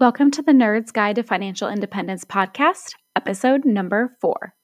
[0.00, 4.54] Welcome to the Nerd's Guide to Financial Independence podcast, episode number four.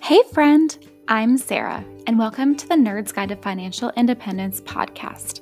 [0.00, 5.39] Hey, friend, I'm Sarah, and welcome to the Nerd's Guide to Financial Independence podcast.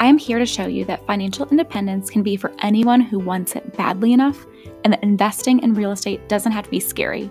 [0.00, 3.54] I am here to show you that financial independence can be for anyone who wants
[3.54, 4.46] it badly enough,
[4.82, 7.30] and that investing in real estate doesn't have to be scary,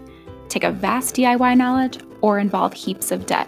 [0.50, 3.48] take a vast DIY knowledge, or involve heaps of debt.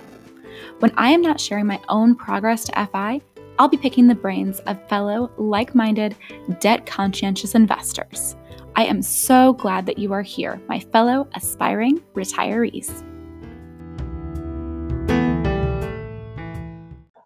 [0.79, 3.21] When I am not sharing my own progress to FI,
[3.59, 6.15] I'll be picking the brains of fellow like minded,
[6.59, 8.35] debt conscientious investors.
[8.75, 12.89] I am so glad that you are here, my fellow aspiring retirees.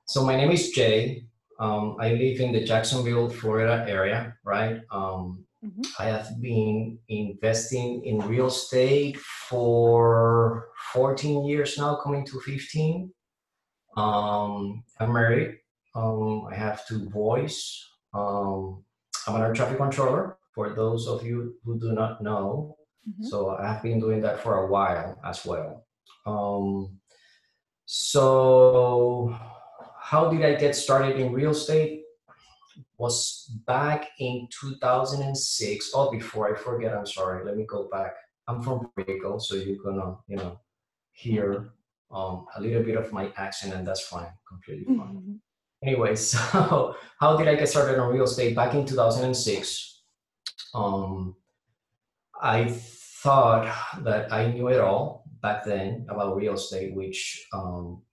[0.07, 1.23] So, my name is Jay.
[1.59, 4.81] Um, I live in the Jacksonville, Florida area, right?
[4.91, 5.81] Um, mm-hmm.
[5.97, 13.11] I have been investing in real estate for 14 years now, coming to 15.
[13.95, 15.57] Um, I'm married.
[15.95, 17.81] Um, I have two boys.
[18.13, 18.83] Um,
[19.27, 22.77] I'm an air traffic controller, for those of you who do not know.
[23.07, 23.25] Mm-hmm.
[23.25, 25.85] So I have been doing that for a while as well.
[26.25, 26.99] Um,
[27.85, 29.37] so
[30.05, 32.03] how did I get started in real estate?
[32.99, 35.91] Was back in 2006.
[35.95, 37.43] Oh, before I forget, I'm sorry.
[37.43, 38.13] Let me go back.
[38.47, 40.59] I'm from Puerto so you're gonna, you know,
[41.11, 41.71] hear
[42.11, 45.15] um, a little bit of my accent, and that's fine, completely fine.
[45.15, 45.35] Mm-hmm.
[45.81, 48.55] Anyway, so how did I get started on real estate?
[48.55, 50.03] Back in 2006,
[50.75, 51.35] um,
[52.39, 52.65] I
[53.23, 58.03] thought that I knew it all back then about real estate, which um,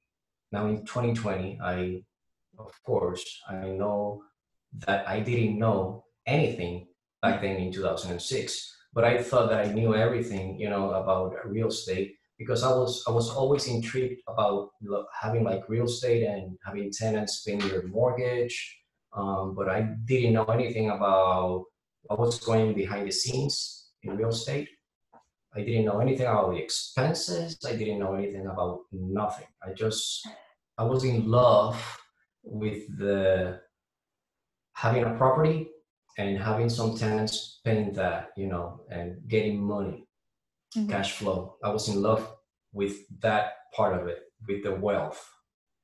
[0.53, 2.03] now in 2020, I,
[2.59, 4.23] of course, I know
[4.87, 6.89] that I didn't know anything
[7.23, 11.69] back then in 2006, but I thought that I knew everything, you know, about real
[11.69, 14.71] estate because I was I was always intrigued about
[15.21, 18.57] having like real estate and having tenants paying your mortgage,
[19.17, 21.65] um, but I didn't know anything about
[22.03, 24.69] what was going behind the scenes in real estate.
[25.55, 27.59] I didn't know anything about the expenses.
[27.65, 29.47] I didn't know anything about nothing.
[29.63, 30.27] I just
[30.83, 31.79] I was in love
[32.43, 33.61] with the
[34.73, 35.69] having a property
[36.19, 40.09] and having some tenants paying that, you know, and getting money,
[40.77, 40.91] mm-hmm.
[40.91, 41.55] cash flow.
[41.63, 42.29] I was in love
[42.73, 45.25] with that part of it, with the wealth.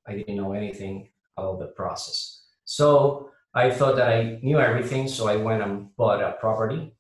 [0.09, 2.47] I didn't know anything about the process.
[2.65, 5.07] So I thought that I knew everything.
[5.07, 6.93] So I went and bought a property.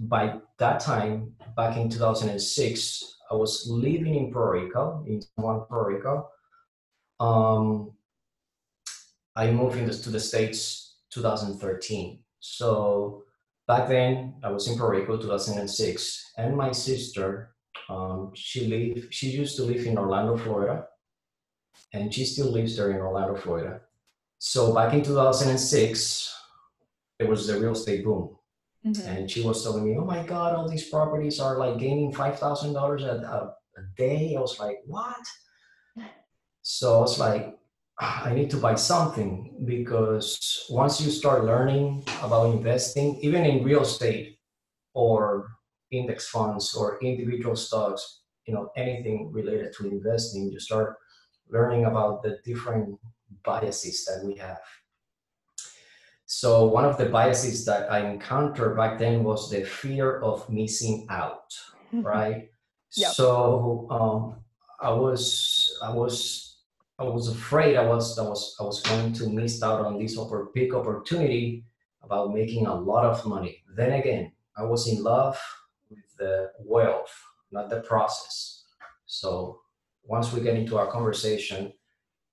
[0.00, 5.60] By that time, back in 2006, I was living in Puerto Rico, in San Juan,
[5.60, 6.28] Puerto Rico
[7.20, 7.92] um,
[9.34, 12.20] I moved into the States 2013.
[12.40, 13.24] So
[13.66, 17.54] back then I was in Puerto Rico 2006 and my sister,
[17.88, 20.86] um, she live, she used to live in Orlando, Florida
[21.92, 23.80] and she still lives there in Orlando, Florida.
[24.38, 26.34] So back in 2006,
[27.18, 28.36] there was the real estate boom.
[28.84, 29.08] Mm-hmm.
[29.08, 33.02] And she was telling me, oh my God, all these properties are like gaining $5,000
[33.02, 33.54] a, a
[33.96, 34.34] day.
[34.36, 35.16] I was like, what?
[36.68, 37.56] So I was like,
[38.00, 43.82] I need to buy something because once you start learning about investing, even in real
[43.82, 44.40] estate
[44.92, 45.46] or
[45.92, 50.96] index funds or individual stocks, you know, anything related to investing, you start
[51.48, 52.98] learning about the different
[53.44, 54.58] biases that we have.
[56.24, 61.06] So one of the biases that I encountered back then was the fear of missing
[61.10, 61.54] out,
[61.92, 62.50] right?
[62.96, 63.12] Yep.
[63.12, 64.42] So um,
[64.80, 66.45] I was I was
[66.98, 70.18] I was afraid I was I was I was going to miss out on this
[70.54, 71.64] big opportunity
[72.02, 73.62] about making a lot of money.
[73.76, 75.38] Then again, I was in love
[75.90, 77.12] with the wealth,
[77.50, 78.64] not the process.
[79.04, 79.60] So
[80.04, 81.72] once we get into our conversation,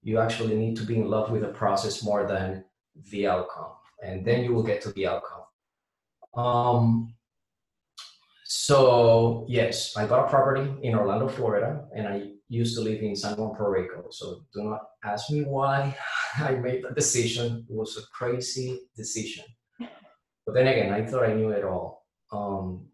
[0.01, 2.63] you actually need to be in love with the process more than
[3.11, 5.43] the outcome, and then you will get to the outcome.
[6.35, 7.15] Um,
[8.45, 13.15] so yes, I got a property in Orlando, Florida, and I used to live in
[13.15, 14.05] San Juan, Puerto Rico.
[14.11, 15.97] So do not ask me why
[16.35, 17.65] I made that decision.
[17.69, 19.45] It was a crazy decision.
[20.45, 22.05] But then again, I thought I knew it all.
[22.31, 22.87] Um,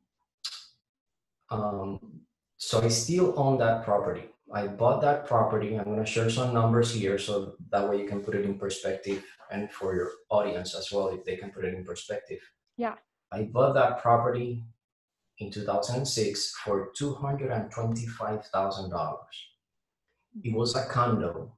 [1.50, 2.00] um,
[2.58, 4.26] so I still own that property.
[4.54, 5.78] I bought that property.
[5.78, 8.58] I'm going to share some numbers here so that way you can put it in
[8.58, 12.40] perspective and for your audience as well, if they can put it in perspective.
[12.78, 12.96] Yeah.
[13.32, 14.64] I bought that property
[15.40, 19.18] in 2006 for $225,000.
[20.44, 21.58] It was a condo.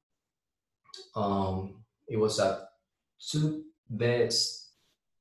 [1.16, 2.68] Um, it was a
[3.20, 4.72] two beds,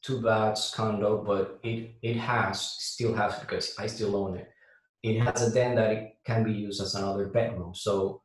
[0.03, 4.49] two baths condo, but it it has still has because I still own it.
[5.03, 7.75] It has a den that it can be used as another bedroom.
[7.75, 8.23] So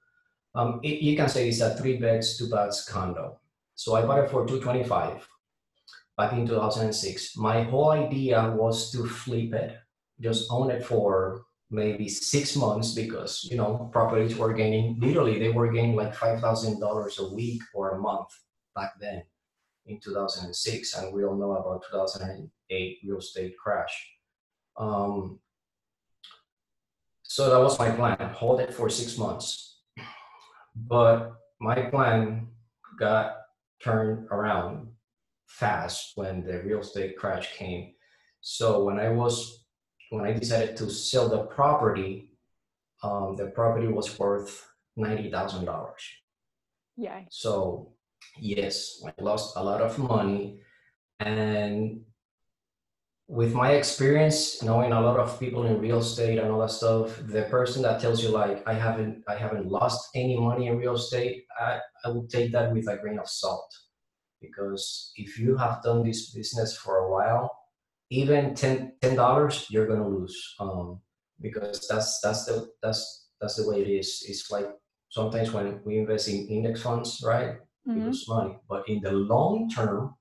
[0.56, 3.40] um, it, you can say it's a three beds, two baths condo.
[3.76, 5.28] So I bought it for two twenty five
[6.18, 7.38] back in 2006.
[7.38, 9.78] My whole idea was to flip it,
[10.20, 15.50] just own it for maybe six months because you know properties were gaining literally they
[15.50, 18.30] were gaining like five thousand dollars a week or a month
[18.76, 19.24] back then
[19.88, 24.12] in 2006 and we all know about 2008 real estate crash
[24.78, 25.40] um,
[27.24, 29.80] so that was my plan hold it for six months
[30.76, 32.48] but my plan
[33.00, 33.38] got
[33.82, 34.88] turned around
[35.48, 37.94] fast when the real estate crash came.
[38.42, 39.65] So when I was
[40.10, 42.32] when I decided to sell the property,
[43.04, 44.66] um, the property was worth
[44.96, 46.04] ninety thousand dollars.
[46.98, 47.22] Yeah.
[47.30, 47.94] So
[48.38, 50.60] yes, I lost a lot of money,
[51.20, 52.02] and
[53.28, 57.20] with my experience knowing a lot of people in real estate and all that stuff
[57.26, 60.94] the person that tells you like i haven't i haven't lost any money in real
[60.94, 63.74] estate i, I will take that with a grain of salt
[64.46, 67.52] because if you have done this business for a while,
[68.10, 71.00] even 10 dollars you're gonna lose um,
[71.42, 74.24] because that's that's the that's that's the way it is.
[74.28, 74.68] It's like
[75.10, 77.58] sometimes when we invest in index funds, right,
[77.88, 77.96] mm-hmm.
[77.96, 80.16] we lose money, but in the long term,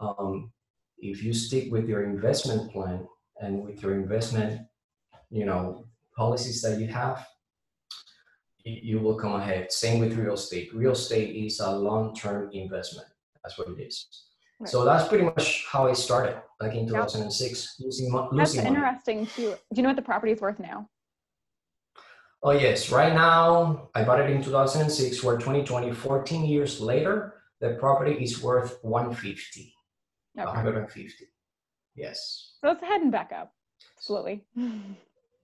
[0.00, 0.52] um,
[0.98, 3.06] if you stick with your investment plan
[3.40, 4.62] and with your investment,
[5.30, 7.26] you know, policies that you have,
[8.64, 9.70] you will come ahead.
[9.70, 10.72] Same with real estate.
[10.72, 13.08] Real estate is a long-term investment
[13.44, 14.08] that's what it is.
[14.60, 14.68] Right.
[14.70, 17.84] So that's pretty much how I started back in 2006, yep.
[17.84, 19.54] losing, losing That's interesting too.
[19.72, 20.88] Do you know what the property is worth now?
[22.42, 25.22] Oh yes, right now I bought it in 2006.
[25.24, 29.72] We're 2020, 14 years later, the property is worth 150.
[30.38, 30.44] Okay.
[30.44, 31.24] 150.
[31.96, 32.56] Yes.
[32.60, 33.52] So it's heading back up
[33.98, 34.44] slowly.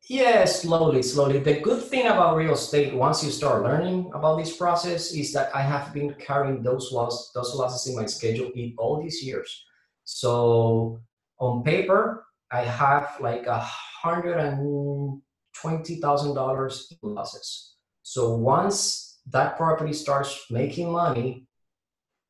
[0.09, 1.39] Yeah, slowly, slowly.
[1.39, 5.55] The good thing about real estate, once you start learning about this process, is that
[5.55, 9.65] I have been carrying those loss, those losses in my schedule in all these years.
[10.05, 11.01] So
[11.39, 15.23] on paper, I have like a hundred and
[15.55, 17.75] twenty thousand dollars losses.
[18.03, 21.47] So once that property starts making money,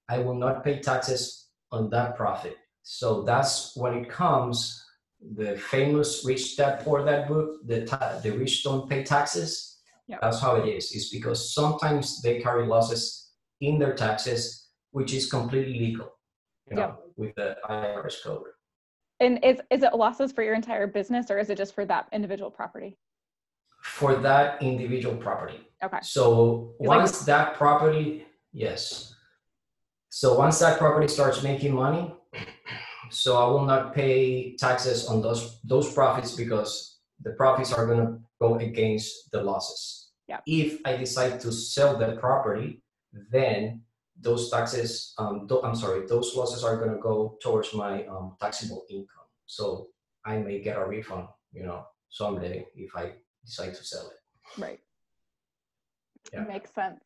[0.08, 2.56] I will not pay taxes on that profit.
[2.82, 4.84] So that's when it comes
[5.20, 9.78] the famous rich dad poor dad book the ta- the rich don't pay taxes.
[10.08, 10.20] Yep.
[10.22, 10.93] that's how it is.
[10.93, 13.31] It's because sometimes they carry losses
[13.61, 16.11] in their taxes which is completely legal
[16.69, 17.00] you know yep.
[17.17, 18.46] with the irs code.
[19.20, 22.08] And is, is it losses for your entire business or is it just for that
[22.12, 22.96] individual property?
[23.82, 25.61] For that individual property.
[25.84, 25.99] Okay.
[26.02, 29.14] So once like- that property yes.
[30.08, 32.12] So once that property starts making money
[33.11, 38.01] so I will not pay taxes on those those profits because the profits are going
[38.01, 40.11] to go against the losses.
[40.29, 40.41] Yeah.
[40.47, 42.83] If I decide to sell the property,
[43.31, 43.83] then
[44.19, 48.37] those taxes, um, th- I'm sorry, those losses are going to go towards my um,
[48.41, 49.29] taxable income.
[49.47, 49.89] So
[50.25, 53.13] I may get a refund, you know, someday if I
[53.45, 54.61] decide to sell it.
[54.61, 54.81] Right.
[56.33, 56.45] Yeah.
[56.45, 57.01] Makes sense.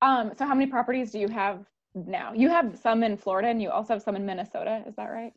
[0.00, 2.32] Um, so how many properties do you have now.
[2.32, 4.82] You have some in Florida and you also have some in Minnesota.
[4.86, 5.32] Is that right?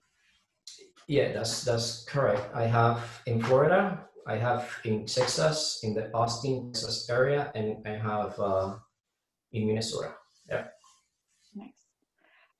[1.08, 2.56] Yeah, that's that's correct.
[2.56, 7.92] I have in Florida, I have in Texas, in the Austin, Texas area, and I
[7.92, 8.76] have uh,
[9.52, 10.14] in Minnesota.
[10.50, 10.66] Yeah.
[11.54, 11.86] Nice.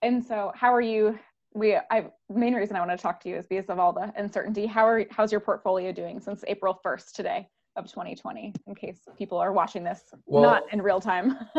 [0.04, 1.18] And so, how are you?
[1.56, 4.14] We, I main reason I want to talk to you is because of all the
[4.16, 4.68] uncertainty.
[4.68, 7.50] How are how's your portfolio doing since April first today?
[7.78, 11.38] of 2020 in case people are watching this well, not in real time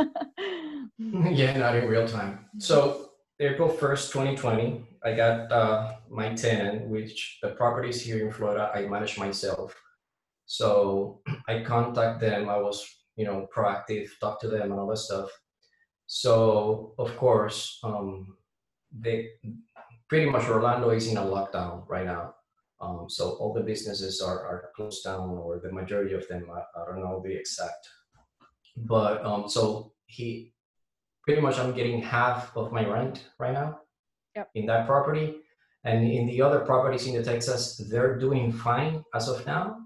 [0.98, 2.46] yeah not in real time.
[2.58, 8.70] So april 1st 2020 i got uh, my tenant which the properties here in florida
[8.74, 9.74] i manage myself.
[10.46, 12.84] So i contact them i was
[13.16, 15.30] you know proactive talk to them and all that stuff.
[16.06, 18.36] So of course um,
[18.92, 19.30] they
[20.08, 22.34] pretty much orlando is in a lockdown right now.
[22.80, 26.46] Um, so all the businesses are, are closed down, or the majority of them.
[26.52, 27.88] I, I don't know the exact,
[28.76, 30.52] but um, so he
[31.26, 33.80] pretty much I'm getting half of my rent right now
[34.34, 34.48] yep.
[34.54, 35.36] in that property,
[35.84, 39.78] and in the other properties in the Texas, they're doing fine as of now.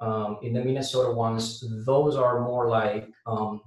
[0.00, 3.60] Um, in the Minnesota ones, those are more like um,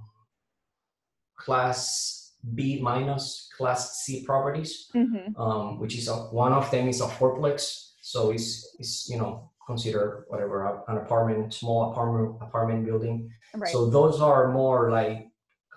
[1.36, 5.38] class B minus, class C properties, mm-hmm.
[5.40, 9.50] um, which is a, one of them is a fourplex so it's, it's you know,
[9.64, 13.30] consider whatever an apartment, small apartment apartment building.
[13.54, 13.72] Right.
[13.72, 15.28] So those are more like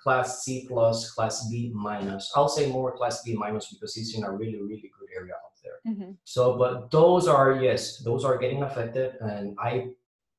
[0.05, 2.31] class C plus, class B minus.
[2.35, 5.55] I'll say more class B minus because it's in a really really good area out
[5.63, 5.77] there.
[5.91, 6.12] Mm-hmm.
[6.24, 9.88] So, but those are yes, those are getting affected, and I,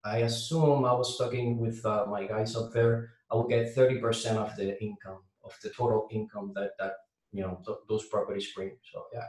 [0.05, 3.11] I assume I was talking with uh, my guys up there.
[3.29, 6.95] I will get thirty percent of the income of the total income that that
[7.33, 8.71] you know th- those properties bring.
[8.93, 9.27] So yeah.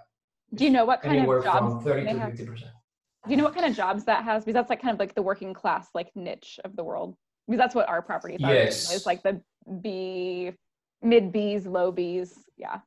[0.54, 2.74] Do you know what kind Anywhere of jobs from thirty to fifty percent.
[3.26, 4.46] Do you know what kind of jobs that has?
[4.46, 7.18] Because that's like kind of like the working class like niche of the world.
[7.48, 8.54] Because that's what our properties are.
[8.54, 8.94] Yes.
[8.94, 9.42] It's like the
[9.82, 10.52] B,
[11.02, 12.34] mid Bs, low Bs.
[12.58, 12.80] Yeah.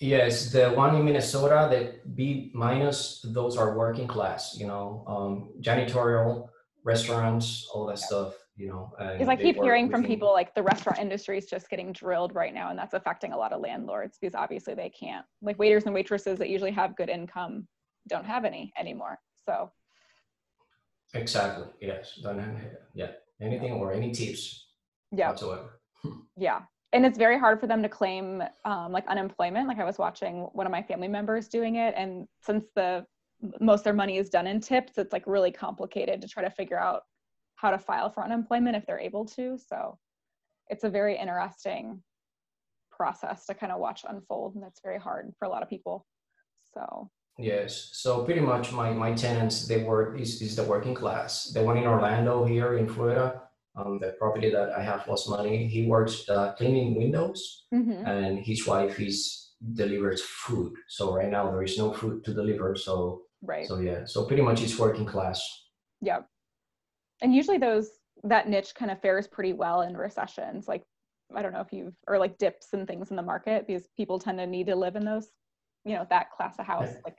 [0.00, 4.56] Yes, the one in Minnesota, the B minus, those are working class.
[4.58, 6.48] You know, um, janitorial,
[6.84, 8.34] restaurants, all that stuff.
[8.58, 11.92] You know, Because I keep hearing from people like the restaurant industry is just getting
[11.92, 15.26] drilled right now, and that's affecting a lot of landlords because obviously they can't.
[15.42, 17.68] Like waiters and waitresses that usually have good income
[18.08, 19.18] don't have any anymore.
[19.44, 19.70] So
[21.14, 21.66] Exactly.
[21.80, 22.18] Yes.
[22.22, 22.56] Don't have,
[22.94, 23.12] yeah.
[23.40, 24.66] Anything or any tips
[25.12, 25.80] yeah, whatsoever.
[26.36, 26.62] yeah.
[26.92, 29.68] And it's very hard for them to claim um, like unemployment.
[29.68, 33.04] Like I was watching one of my family members doing it, and since the
[33.60, 36.50] most of their money is done in tips, it's like really complicated to try to
[36.50, 37.02] figure out
[37.56, 39.58] how to file for unemployment if they're able to.
[39.58, 39.98] So
[40.68, 42.02] it's a very interesting
[42.90, 46.06] process to kind of watch unfold, and that's very hard for a lot of people.
[46.72, 47.90] So Yes.
[47.92, 51.44] So pretty much my, my tenants, they work is, is the working class.
[51.52, 53.42] The one in Orlando here in Florida,
[53.76, 58.06] um, the property that I have lost money, he works uh, cleaning windows mhm.
[58.06, 60.72] and his wife is delivers food.
[60.88, 62.74] So right now there is no food to deliver.
[62.74, 63.66] So right.
[63.66, 64.04] so yeah.
[64.06, 65.42] So pretty much it's working class.
[66.00, 66.20] Yeah.
[67.20, 67.90] And usually those
[68.24, 70.68] that niche kind of fares pretty well in recessions.
[70.68, 70.84] Like
[71.34, 74.18] I don't know if you've or like dips and things in the market because people
[74.18, 75.28] tend to need to live in those,
[75.84, 76.88] you know, that class of house.
[77.04, 77.18] Like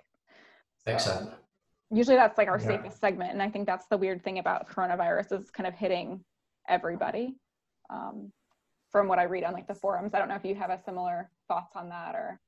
[0.87, 1.33] so Exactly.
[1.91, 2.67] usually that's like our Yeah.
[2.67, 3.31] safest segment.
[3.31, 6.23] And I think that's the weird thing about coronavirus is kind of hitting
[6.67, 7.35] everybody.
[7.89, 8.31] Um,
[8.91, 10.13] from what I read on like the forums.
[10.13, 12.39] I don't know if you have a similar thoughts on that or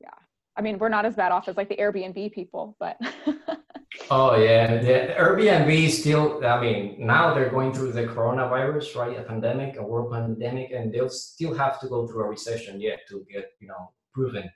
[0.00, 0.10] yeah.
[0.56, 2.98] I mean, we're not as bad off as like the Airbnb people, but
[4.10, 6.44] Oh yeah, the Airbnb is still.
[6.44, 9.18] I mean, now they're going through the coronavirus, right?
[9.18, 13.00] A pandemic, a world pandemic, and they'll still have to go through a recession yet
[13.08, 14.50] to get you know proven.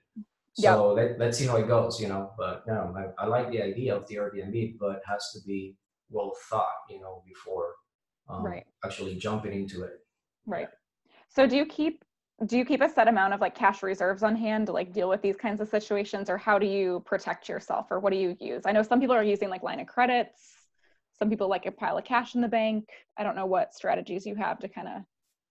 [0.61, 2.33] So let, let's see how it goes, you know.
[2.37, 5.77] But no, I, I like the idea of the Airbnb, but it has to be
[6.11, 7.75] well thought, you know, before
[8.29, 8.67] um, Right.
[8.85, 10.01] actually jumping into it.
[10.47, 10.69] Right.
[11.29, 12.05] So do you keep
[12.47, 15.09] do you keep a set amount of like cash reserves on hand to like deal
[15.09, 18.37] with these kinds of situations or how do you protect yourself or what do you
[18.39, 18.63] use?
[18.65, 20.55] I know some people are using like line of credits.
[21.19, 22.89] Some people like a pile of cash in the bank.
[23.17, 25.03] I don't know what strategies you have to kind of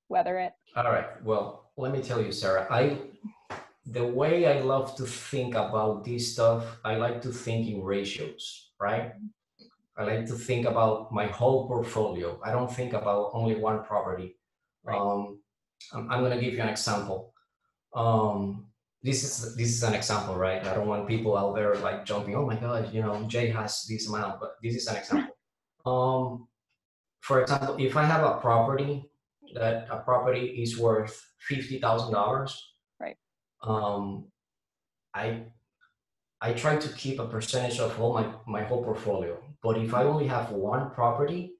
[0.07, 0.53] weather it.
[0.77, 1.21] All right.
[1.25, 2.65] Well, let me tell you, Sarah.
[2.69, 2.97] I
[3.89, 8.71] the way I love to think about this stuff, I like to think in ratios,
[8.79, 9.13] right?
[9.97, 12.39] I like to think about my whole portfolio.
[12.43, 14.37] I don't think about only one property.
[14.83, 14.97] Right.
[14.97, 15.39] Um,
[15.93, 17.33] I'm, I'm gonna give you an example.
[17.95, 18.67] Um,
[19.01, 20.65] this is this is an example, right?
[20.65, 22.35] I don't want people out there like jumping.
[22.35, 25.35] Oh my God, you know, Jay has this amount, but this is an example.
[25.85, 26.47] um,
[27.21, 29.09] for example, if I have a property
[29.53, 32.66] that a property is worth fifty thousand dollars.
[33.61, 34.25] Um,
[35.13, 35.45] I
[36.41, 39.37] I try to keep a percentage of all my my whole portfolio.
[39.63, 41.53] But if I only have one property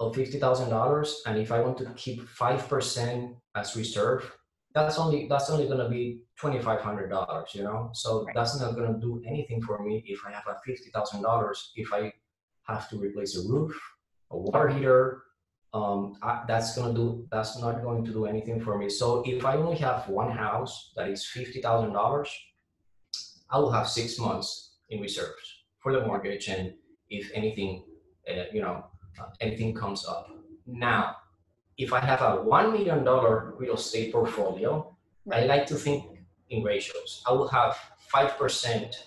[0.00, 4.30] of fifty thousand dollars, and if I want to keep five percent as reserve,
[4.74, 7.54] that's only that's only gonna be twenty five hundred dollars.
[7.54, 8.34] You know, so Right.
[8.34, 11.72] that's not gonna do anything for me if I have a fifty thousand dollars.
[11.74, 12.12] If I
[12.66, 13.72] have to replace a roof,
[14.30, 15.22] a water heater,
[15.74, 18.88] um, I, that's gonna do that's not going to do anything for me.
[18.88, 22.30] So if I only have one house that is fifty thousand dollars,
[23.50, 26.72] I will have six months in reserves for the mortgage, and
[27.10, 27.84] if anything,
[28.30, 28.84] uh, you know,
[29.40, 30.30] anything comes up.
[30.66, 31.16] Now,
[31.76, 34.96] if I have a one million dollar real estate portfolio,
[35.30, 36.04] I like to think
[36.48, 37.22] in ratios.
[37.26, 37.76] I will have
[38.10, 39.04] five percent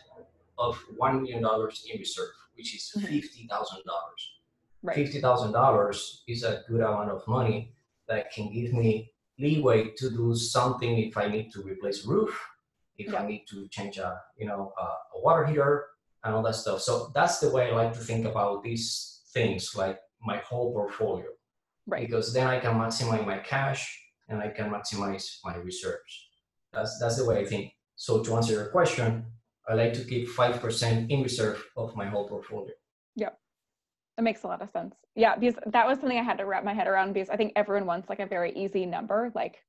[0.59, 4.40] of one million dollars in reserve, which is fifty thousand dollars
[4.83, 4.95] Right.
[4.95, 7.75] fifty thousand dollars is a good amount of money
[8.07, 12.33] that can give me leeway to do something if I need to replace roof,
[12.97, 13.21] if Yeah.
[13.21, 14.83] I need to change a you know a,
[15.15, 15.85] a water heater
[16.23, 16.81] and all that stuff.
[16.81, 19.99] So that's the way I like to think about these things, like
[20.31, 21.29] my whole portfolio,
[21.87, 22.05] Right.
[22.07, 23.81] because then I can maximize my cash
[24.29, 26.13] and I can maximize my reserves.
[26.73, 27.65] That's that's the way I think.
[27.95, 29.25] So to answer your question,
[29.69, 32.73] I like to keep five percent in reserve of my whole portfolio.
[34.21, 34.93] That makes a lot of sense.
[35.15, 37.53] Yeah, because that was something I had to wrap my head around because I think
[37.55, 39.63] everyone wants like a very easy number, like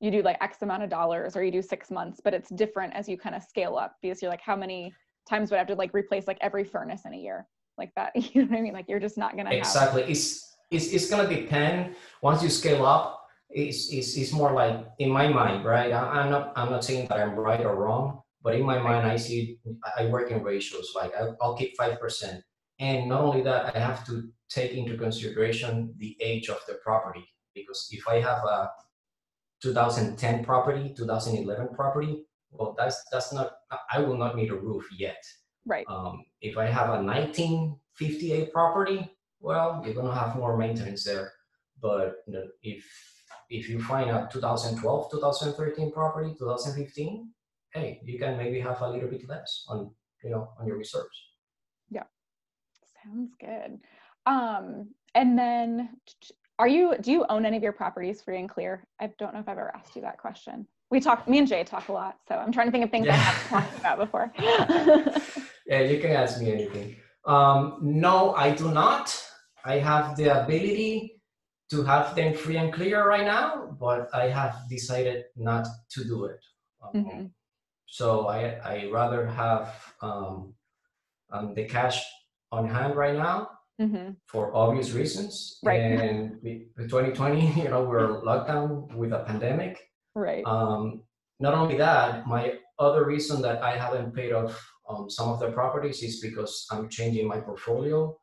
[0.00, 2.96] you do like X amount of dollars or you do six months, but it's different
[2.96, 4.92] as you kind of scale up because you're like, how many
[5.30, 7.46] times would I have to like replace like every furnace in a year?
[7.78, 8.10] Like that.
[8.34, 8.72] You know what I mean?
[8.72, 10.02] Like you're just not gonna have Exactly.
[10.02, 11.94] It's, it's it's gonna depend.
[12.22, 15.92] Once you scale up, it's it's, it's more like in my mind, right?
[15.92, 19.06] I, I'm not I'm not saying that I'm right or wrong, But in my mind,
[19.06, 19.60] I see
[19.96, 20.90] I work in ratios.
[20.96, 22.42] Like I, I'll keep five percent,
[22.82, 27.24] and not only that, I have to take into consideration the age of the property
[27.54, 28.70] because if I have a
[29.62, 33.52] 2010 property, 2011 property, well, that's that's not.
[33.92, 35.22] I will not need a roof yet.
[35.64, 35.86] Right.
[35.88, 39.08] Um, if I have a 1958 property,
[39.38, 41.32] well, you're gonna have more maintenance there.
[41.80, 42.84] But you know, if
[43.48, 47.30] if you find a 2012, 2013 property, 2015,
[47.74, 51.31] hey, you can maybe have a little bit less on you know on your reserves.
[53.04, 53.80] Sounds good.
[54.26, 55.90] Um, and then,
[56.58, 58.86] are you do you own any of your properties free and clear?
[59.00, 60.66] I don't know if I've ever asked you that question.
[60.90, 61.28] We talk.
[61.28, 63.14] Me and Jay talk a lot, so I'm trying to think of things yeah.
[63.14, 64.32] I haven't talked about before.
[65.66, 66.96] yeah, you can ask me anything.
[67.24, 69.16] Um, no, I do not.
[69.64, 71.20] I have the ability
[71.70, 76.26] to have them free and clear right now, but I have decided not to do
[76.26, 76.44] it.
[76.82, 77.26] Um, mm-hmm.
[77.86, 80.54] So I I rather have um,
[81.30, 82.04] um, the cash
[82.52, 83.48] on hand right now
[83.80, 84.10] mm-hmm.
[84.26, 85.58] for obvious reasons.
[85.64, 85.80] Right.
[85.80, 86.38] And
[86.76, 89.80] 2020, you know, we're locked down with a pandemic.
[90.14, 90.44] Right.
[90.46, 91.02] Um,
[91.40, 94.54] not only that, my other reason that I haven't paid off
[94.88, 98.16] um, some of the properties is because I'm changing my portfolio.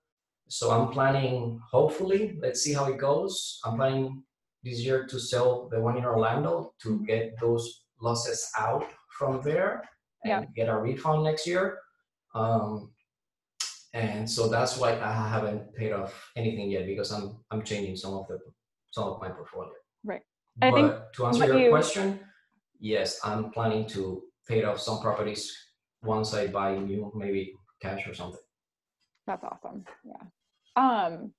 [0.48, 3.60] So I'm planning, hopefully, let's see how it goes.
[3.64, 4.24] I'm planning
[4.64, 8.86] this year to sell the one in Orlando to get those losses out
[9.18, 9.84] from there
[10.24, 10.46] and yeah.
[10.56, 11.78] get a refund next year.
[12.36, 12.92] Um,
[13.94, 18.14] and so that's why I haven't paid off anything yet because I'm I'm changing some
[18.14, 18.40] of the
[18.92, 19.72] some of my portfolio.
[20.04, 20.22] Right.
[20.62, 21.70] I but to answer your you...
[21.70, 22.20] question,
[22.80, 25.56] yes, I'm planning to pay off some properties
[26.04, 28.40] once I buy new, maybe cash or something.
[29.28, 29.86] That's awesome.
[30.04, 30.24] Yeah.
[30.76, 31.34] Um,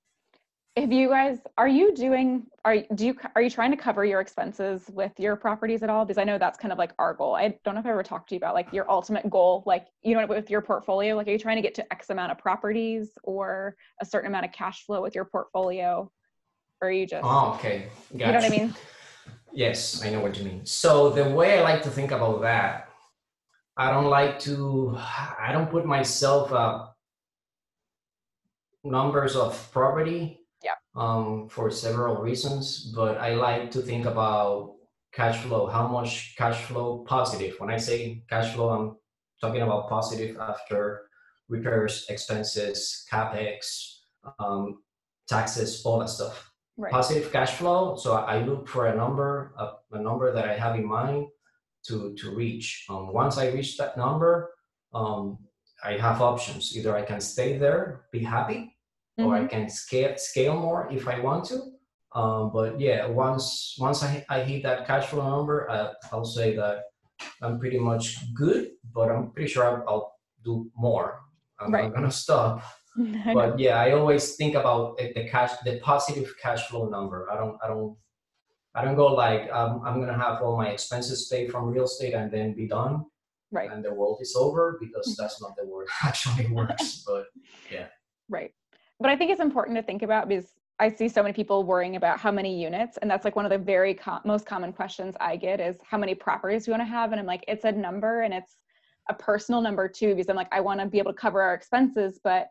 [0.77, 4.21] if you guys are you doing are do you are you trying to cover your
[4.21, 6.05] expenses with your properties at all?
[6.05, 7.35] Because i know that's kind of like our goal.
[7.35, 9.87] I don't know if i ever talked to you about like your ultimate goal like
[10.03, 11.17] you know with your portfolio.
[11.17, 14.45] Like are you trying to get to x amount of properties or a certain amount
[14.45, 16.11] of cash flow with your portfolio?
[16.81, 17.89] Or are you just oh okay.
[18.13, 18.27] gotcha.
[18.27, 18.75] you know what i mean?
[19.53, 20.65] Yes i know what you mean.
[20.65, 22.89] So the way i like to think about that
[23.77, 26.97] i don't like to i don't put myself up
[28.85, 30.40] numbers of property
[30.97, 34.75] um, for several reasons, but I like to think about
[35.13, 37.55] cash flow, how much cash flow positive.
[37.59, 38.97] When I say cash flow, I'm
[39.41, 41.03] talking about positive after
[41.49, 43.99] repairs, expenses, capex,
[44.39, 44.83] um,
[45.29, 46.51] taxes, all that stuff.
[46.77, 46.93] Right.
[46.93, 47.97] Positive cash flow.
[47.97, 51.27] So I look for a number, a, a, number that I have in mind
[51.89, 52.87] to to reach.
[52.89, 54.51] Um, once I reach that number,
[54.95, 55.39] um,
[55.85, 56.75] I have options.
[56.77, 58.77] Either I can stay there, be happy,
[59.21, 59.29] mm-hmm.
[59.29, 59.49] or I mm-hmm.
[59.49, 61.61] can scale scale more if I want to.
[62.13, 66.57] Um, but yeah, once once I, I hit that cash flow number, uh, I'll say
[66.57, 66.85] that
[67.41, 71.21] I'm pretty much good, but I'm pretty sure I'll, I'll do more.
[71.61, 71.85] I'm right.
[71.85, 72.63] not gonna stop.
[73.35, 77.31] but yeah, I always think about the cash, the positive cash flow number.
[77.31, 77.97] I don't, I don't,
[78.75, 82.15] I don't go like um, I'm gonna have all my expenses paid from real estate
[82.15, 83.05] and then be done,
[83.53, 83.71] right?
[83.71, 87.05] And the world is over because that's not the word actually works.
[87.07, 87.27] But
[87.71, 87.87] yeah,
[88.29, 88.53] right
[89.01, 91.97] but I think it's important to think about because I see so many people worrying
[91.97, 95.15] about how many units, and that's like one of the very com- most common questions
[95.21, 97.65] I get is how many properties do you want to have, and I'm like, it's
[97.65, 98.57] a number and it's
[99.09, 101.55] a personal number too because I'm like, I want to be able to cover our
[101.55, 102.49] expenses, but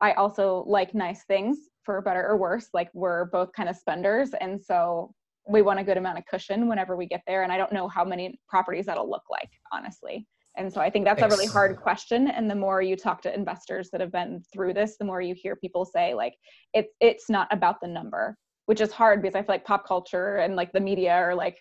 [0.00, 2.68] I also like nice things for better or worse.
[2.72, 5.14] Like we're both kind of spenders, and so
[5.46, 7.42] we want a good amount of cushion whenever we get there.
[7.42, 10.26] And I don't know how many properties that'll look like, honestly.
[10.56, 12.28] And so I think that's a really hard question.
[12.28, 15.34] And the more you talk to investors that have been through this, the more you
[15.34, 16.34] hear people say like
[16.72, 18.36] it's it's not about the number,
[18.66, 21.60] which is hard because I feel like pop culture and like the media are like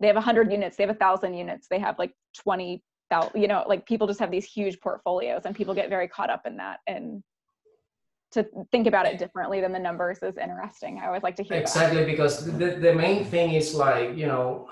[0.00, 2.82] they have 100 units, they have a thousand units, they have like 20
[3.34, 6.42] you know like people just have these huge portfolios and people get very caught up
[6.44, 7.22] in that and
[8.30, 11.56] to think about it differently than the numbers is interesting i always like to hear
[11.58, 12.06] exactly that.
[12.06, 14.68] because the, the main thing is like you know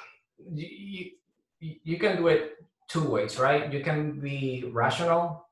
[0.54, 1.10] you,
[1.58, 2.52] you can do it
[2.90, 3.72] two ways, right?
[3.72, 5.46] You can be rational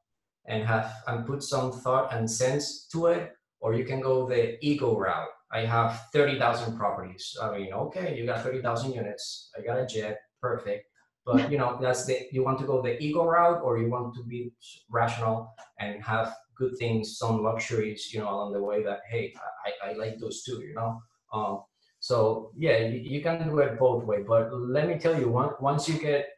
[0.46, 4.59] and have and put some thought and sense to it, or you can go the
[4.64, 5.29] ego route.
[5.51, 7.37] I have 30,000 properties.
[7.40, 9.51] I mean, okay, you got 30,000 units.
[9.57, 10.85] I got a jet, perfect.
[11.24, 14.14] But you know, that's the you want to go the ego route, or you want
[14.14, 14.53] to be
[14.90, 18.83] rational and have good things, some luxuries, you know, along the way.
[18.83, 19.35] That hey,
[19.66, 21.03] I, I like those too, you know.
[21.33, 21.62] Um,
[22.01, 24.22] so yeah, you, you can do it both way.
[24.27, 26.29] But let me tell you, one, once you get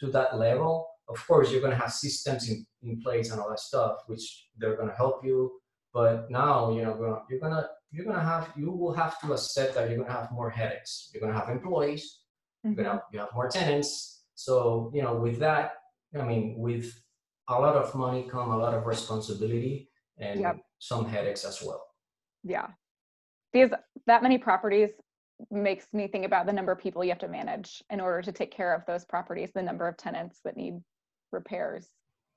[0.00, 3.48] to that level, of course, you're going to have systems in, in place and all
[3.50, 5.50] that stuff, which they're going to help you.
[5.92, 9.32] But now, you know, you're going to you're going to have you will have to
[9.32, 11.10] accept that you're going to have more headaches.
[11.12, 12.20] You're going to have employees.
[12.66, 12.74] Mm-hmm.
[12.74, 14.24] You're going to you have more tenants.
[14.34, 15.72] So you know, with that,
[16.18, 16.92] I mean, with
[17.48, 20.56] a lot of money come a lot of responsibility and Yep.
[20.78, 21.82] some headaches as well.
[22.44, 22.66] Yeah.
[23.54, 23.70] these
[24.06, 24.90] that many properties
[25.50, 28.32] makes me think about the number of people you have to manage in order to
[28.32, 30.80] take care of those properties, the number of tenants that need
[31.32, 31.88] repairs.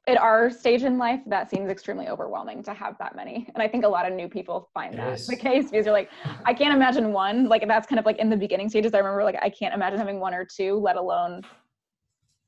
[0.07, 3.47] At our stage in life, that seems extremely overwhelming to have that many.
[3.53, 5.27] And I think a lot of new people find It that is.
[5.27, 6.09] the case because you're like,
[6.45, 7.47] I can't imagine one.
[7.47, 8.93] Like that's kind of like in the beginning stages.
[8.95, 11.43] I remember like I can't imagine having one or two, let alone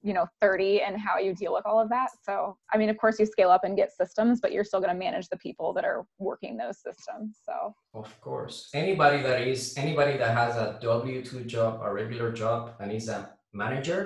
[0.04, 2.98] you know 30 and how you deal with all of that so i mean of
[2.98, 5.74] course you scale up and get systems but you're still going to manage the people
[5.74, 8.70] that are working those systems so Of course.
[8.74, 13.08] Anybody that is anybody that has a W two job, a regular job, and is
[13.08, 13.20] a
[13.54, 14.00] manager,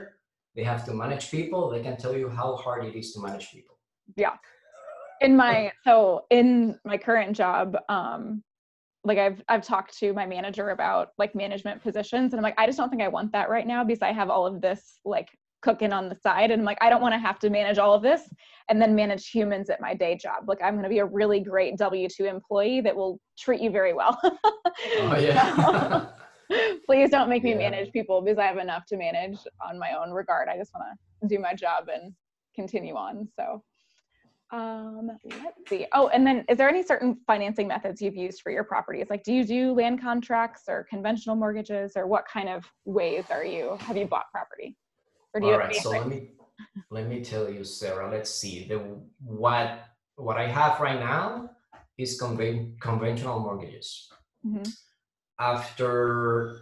[0.56, 1.70] they have to manage people.
[1.70, 3.76] They can tell you how hard it is to manage people.
[4.16, 4.36] Yeah
[5.22, 8.44] in my so in my current job um
[9.04, 12.66] like I've I've talked to my manager about like management positions and I'm like I
[12.66, 15.30] just don't think I want that right now because I have all of this like
[15.62, 17.94] cooking on the side and I'm like I don't want to have to manage all
[17.94, 18.22] of this
[18.70, 21.40] and then manage humans at my day job like I'm going to be a really
[21.40, 24.20] great W2 employee that will treat you very well
[25.00, 26.06] Oh yeah.
[26.86, 27.58] please don't make me Yeah.
[27.70, 30.48] manage people because I have enough to manage on my own regard.
[30.50, 30.86] I just want
[31.22, 32.14] to do my job and
[32.56, 33.28] continue on.
[33.36, 33.64] So,
[34.52, 35.86] um, let's see.
[35.94, 39.08] Oh, and then is there any certain financing methods you've used for your properties?
[39.10, 43.44] Like, do you do land contracts or conventional mortgages, or what kind of ways are
[43.44, 44.78] you have you bought property?
[45.44, 46.32] All right, so let me
[46.90, 48.10] let me tell you, Sarah.
[48.12, 48.68] Let's see.
[48.68, 48.78] The
[49.24, 51.52] what what I have right now
[51.98, 54.10] is conven- conventional mortgages.
[54.46, 54.68] Mhm.
[55.40, 56.62] After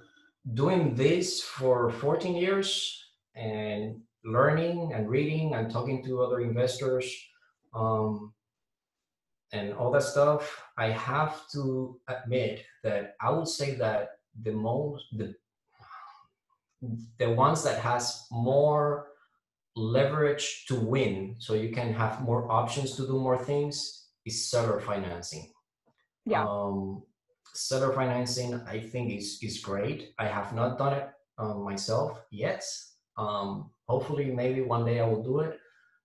[0.53, 3.01] doing this for 14 years
[3.35, 7.05] and learning and reading and talking to other investors
[7.73, 8.33] um,
[9.51, 15.05] and all that stuff, I have to admit that I would say that the most
[15.17, 15.35] the
[17.19, 19.07] the ones that has more
[19.75, 24.79] leverage to win so you can have more options to do more things is seller
[24.79, 25.51] financing.
[26.25, 26.43] Yeah.
[26.43, 27.03] um,
[27.53, 30.13] seller financing i think is is great.
[30.19, 32.63] I have not done it um, myself yet.
[33.17, 35.59] Um, hopefully maybe one day i will do it.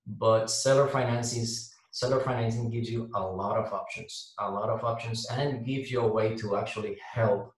[0.06, 1.46] But seller financing
[1.90, 6.00] seller financing gives you a lot of options a lot of options and gives you
[6.00, 7.52] a way to actually help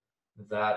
[0.48, 0.76] that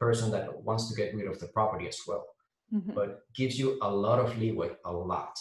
[0.00, 2.24] person that wants to get rid of the property as well
[2.72, 2.94] Mhm.
[2.94, 5.38] but gives you a lot of leeway a lot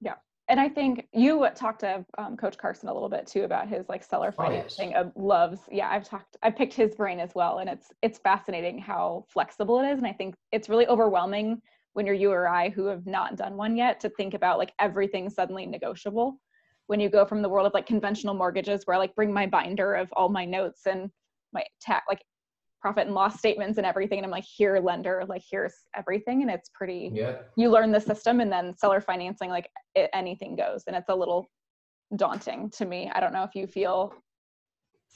[0.00, 0.16] Yeah.
[0.48, 3.88] And I think you talked to um, Coach Carson a little bit too about his
[3.88, 4.76] like seller Oh, yes.
[4.76, 5.60] financing of loves.
[5.70, 9.78] Yeah, I've talked, I picked his brain as well, and it's it's fascinating how flexible
[9.80, 9.98] it is.
[9.98, 13.56] And I think it's really overwhelming when you're you or I who have not done
[13.56, 16.40] one yet to think about like everything suddenly negotiable.
[16.86, 19.46] When you go from the world of like conventional mortgages, where I like bring my
[19.46, 21.10] binder of all my notes and
[21.52, 22.22] my tax like
[22.80, 26.50] profit and loss statements and everything, and I'm like, here, lender, like here's everything, and
[26.50, 27.36] it's pretty yeah.
[27.56, 30.84] you learn the system and then seller financing like it, anything goes.
[30.86, 31.48] And it's a little
[32.16, 33.10] daunting to me.
[33.14, 34.14] I don't know if you feel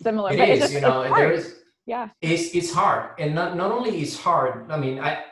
[0.02, 1.54] similar it but is it's just, you know it's there
[1.86, 2.08] yeah.
[2.20, 3.10] It's it's hard.
[3.18, 5.22] And not, not only is hard i mean i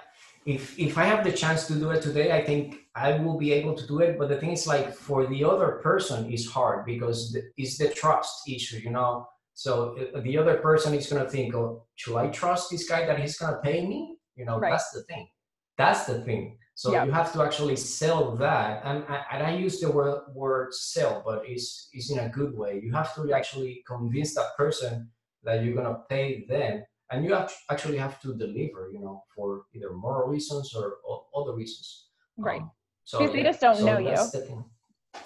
[0.44, 3.52] if if i have the chance to do it today i think i will be
[3.52, 4.18] able to do it.
[4.18, 7.88] But the thing is like for the other person is hard because the, it's the
[7.88, 12.16] trust issue you know so uh, the other person is going to think oh should
[12.16, 14.70] i trust this guy that he's going to pay me you know Right.
[14.70, 15.28] that's the thing
[15.76, 17.04] that's the thing so Yeah.
[17.04, 21.22] you have to actually sell that and, I- and i use the word, word sell
[21.24, 25.10] but it's, it's in a good way you have to actually convince that person
[25.44, 27.34] that you're going to pay them and you
[27.70, 30.96] actually have to deliver you know for either moral reasons or
[31.36, 32.06] other reasons
[32.38, 32.70] right Um,
[33.04, 34.08] so Because they yeah, just don't so know you.
[34.08, 34.64] that's the thing.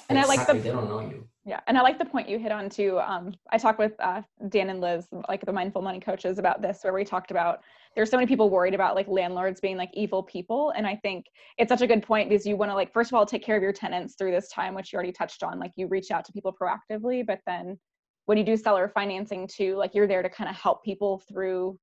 [0.08, 2.38] And I like the- they don't know you yeah and i like the point you
[2.38, 6.00] hit on too um, i talked with uh, dan and liz like the mindful money
[6.00, 7.60] coaches about this where we talked about
[7.94, 11.26] there's so many people worried about like landlords being like evil people and i think
[11.56, 13.56] it's such a good point because you want to like first of all take care
[13.56, 16.24] of your tenants through this time which you already touched on like you reach out
[16.24, 17.78] to people proactively but then
[18.26, 21.78] when you do seller financing too like you're there to kind of help people through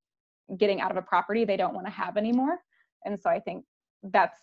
[0.57, 2.59] getting out of a property they don't want to have anymore
[3.05, 3.63] and so i think
[4.11, 4.37] that's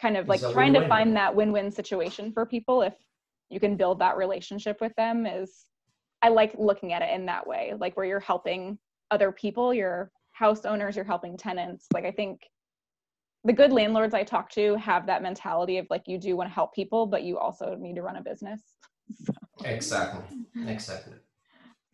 [0.00, 2.94] kind of like trying to find that win-win situation for people if
[3.50, 5.66] you can build that relationship with them is
[6.22, 8.78] i like looking at it in that way like where you're helping
[9.10, 11.86] other people your house owners you're helping tenants.
[11.92, 12.40] Like i think
[13.44, 16.54] the good landlords i talk to have that mentality of like you do want to
[16.54, 18.62] help people but you also need to run a business.
[19.64, 20.24] Exactly.
[20.66, 21.14] Exactly.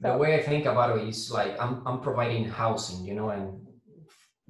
[0.00, 3.66] The way i think about it is like i'm, I'm providing housing you know and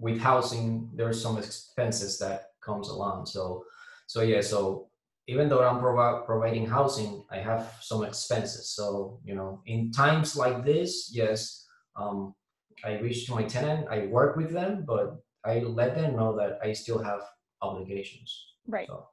[0.00, 3.26] with housing there's some expenses that comes along.
[3.26, 3.64] So
[4.06, 4.88] so yeah so
[5.30, 10.36] even though i'm provi- providing housing i have some expenses so you know in times
[10.36, 11.66] like this yes
[11.96, 12.34] um,
[12.84, 15.06] i reach to my tenant i work with them but
[15.44, 17.20] i let them know that i still have
[17.62, 18.30] obligations
[18.66, 19.06] right so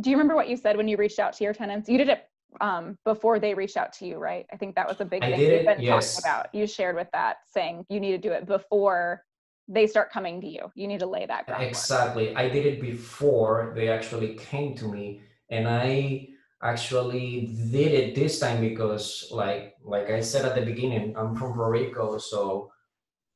[0.00, 1.88] do you remember what you said when you reached out to your tenants?
[1.88, 2.24] You did it
[2.60, 4.46] um, before they reached out to you, right?
[4.52, 6.14] I think that was a big I thing it, been yes.
[6.14, 6.54] talking about.
[6.54, 9.22] You shared with that saying you need to do it before
[9.68, 10.70] they start coming to you.
[10.74, 11.70] You need to lay that groundwork.
[11.70, 12.34] Exactly.
[12.36, 15.22] I did it before they actually came to me,
[15.54, 16.28] and I
[16.62, 21.54] actually did it this time because, like, like I said at the beginning, I'm from
[21.54, 22.72] Puerto Rico, so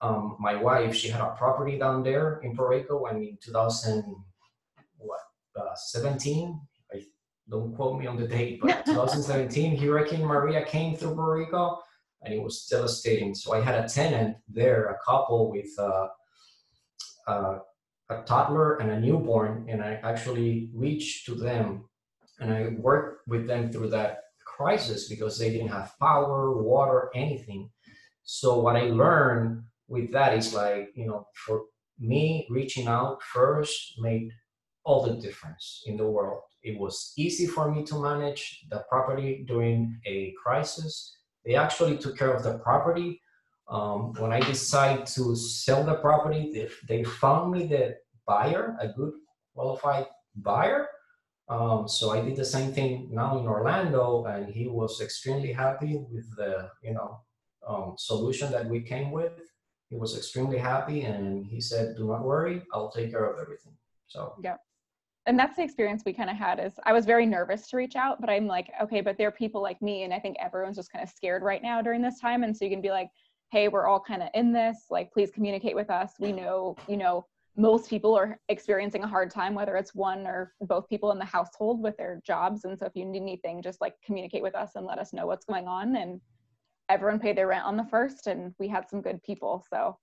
[0.00, 4.02] um, my wife she had a property down there in Puerto Rico, and in 2000,
[4.96, 5.20] what,
[5.56, 6.60] uh, 17?
[6.92, 7.04] I
[7.48, 11.78] don't quote me on the date, but 2017, Hurricane Maria came through Puerto Rico,
[12.22, 13.32] and it was devastating.
[13.32, 15.70] So I had a tenant there, a couple with.
[15.78, 16.08] Uh,
[17.28, 17.58] uh,
[18.10, 21.87] a toddler and a newborn, and I actually reached to them
[22.40, 27.70] and I worked with them through that crisis because they didn't have power, water, anything.
[28.24, 31.62] So what I learned with that is like, you know, for
[31.98, 34.30] me reaching out first made
[34.84, 36.42] all the difference in the world.
[36.62, 41.16] It was easy for me to manage the property during a crisis.
[41.44, 43.20] They actually took care of the property
[43.68, 47.96] um, when I decided to sell the property, they, they found me the
[48.26, 49.12] buyer, a good
[49.54, 50.88] qualified buyer.
[51.48, 55.96] Um, so I did the same thing now in Orlando, and he was extremely happy
[56.10, 57.20] with the you know
[57.66, 59.32] um, solution that we came with.
[59.88, 63.72] He was extremely happy, and he said, "Do not worry, I'll take care of everything."
[64.08, 64.56] So yeah,
[65.24, 66.60] and that's the experience we kind of had.
[66.60, 69.32] Is I was very nervous to reach out, but I'm like, okay, but there are
[69.32, 72.20] people like me, and I think everyone's just kind of scared right now during this
[72.20, 73.08] time, and so you can be like
[73.50, 76.98] hey we're all kind of in this like please communicate with us we know you
[76.98, 77.24] know
[77.58, 81.24] most people are experiencing a hard time whether it's one or both people in the
[81.24, 84.70] household with their jobs and so if you need anything just like communicate with us
[84.76, 86.20] and let us know what's going on and
[86.88, 89.98] everyone paid their rent on the first and we had some good people so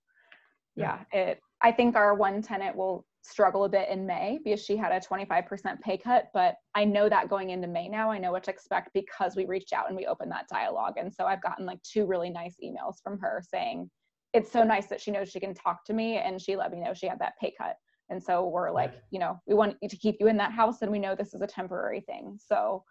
[0.76, 4.64] yeah, yeah it i think our one tenant will struggle a bit in May because
[4.64, 6.28] she had a 25% pay cut.
[6.32, 9.46] But I know that going into May now, I know what to expect because we
[9.46, 10.94] reached out and we opened that dialogue.
[10.96, 13.90] And so I've gotten like two really nice emails from her saying,
[14.32, 16.80] it's so nice that she knows she can talk to me and she let me
[16.80, 17.76] know she had that pay cut.
[18.08, 20.82] And so we're like, you know, we want you to keep you in that house
[20.82, 22.38] and we know this is a temporary thing.
[22.44, 22.84] So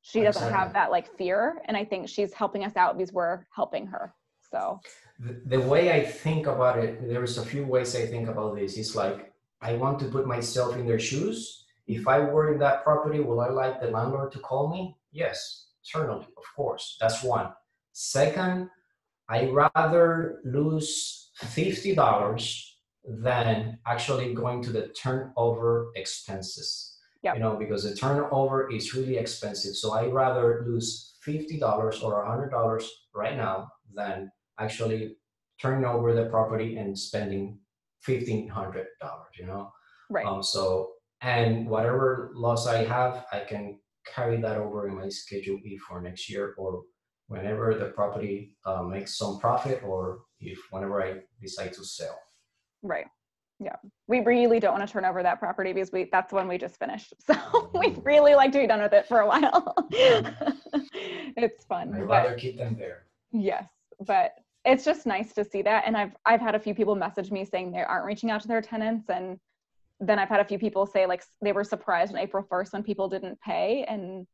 [0.00, 1.62] she doesn't have that like fear.
[1.66, 4.14] And I think she's helping us out because we're helping her.
[4.50, 4.80] So
[5.18, 8.76] the, the way I think about it, there's a few ways I think about this.
[8.76, 11.64] It's like I want to put myself in their shoes.
[11.86, 14.96] If I were in that property, will I like the landlord to call me?
[15.10, 16.96] Yes, certainly, of course.
[17.00, 17.52] That's one.
[17.92, 18.70] Second,
[19.32, 26.98] I rather lose fifty dollars than actually going to the turnover expenses.
[27.22, 27.36] Yep.
[27.36, 29.74] You know, because the turnover is really expensive.
[29.74, 35.16] So I rather lose fifty dollars or a hundred dollars right now than actually
[35.60, 37.58] turning over the property and spending
[38.02, 39.32] fifteen hundred dollars.
[39.38, 39.70] You know.
[40.10, 40.26] Right.
[40.26, 40.42] Um.
[40.42, 40.90] So
[41.22, 46.02] and whatever loss I have, I can carry that over in my schedule E for
[46.02, 46.82] next year or
[47.32, 52.18] whenever the property uh, makes some profit or if whenever I decide to sell.
[52.82, 53.06] Right.
[53.58, 53.76] Yeah.
[54.08, 56.78] We really don't want to turn over that property because we that's one we just
[56.78, 57.14] finished.
[57.26, 58.04] So we mm.
[58.04, 59.74] really like to be done with it for a while.
[59.90, 61.94] it's fun.
[61.94, 63.04] I'd rather keep them there.
[63.32, 63.68] Yes.
[64.00, 67.30] But it's just nice to see that and i've i've had a few people message
[67.30, 69.38] me saying they aren't reaching out to their tenants and
[69.98, 72.82] then i've had a few people say like they were surprised on april 1st when
[72.82, 74.26] people didn't pay and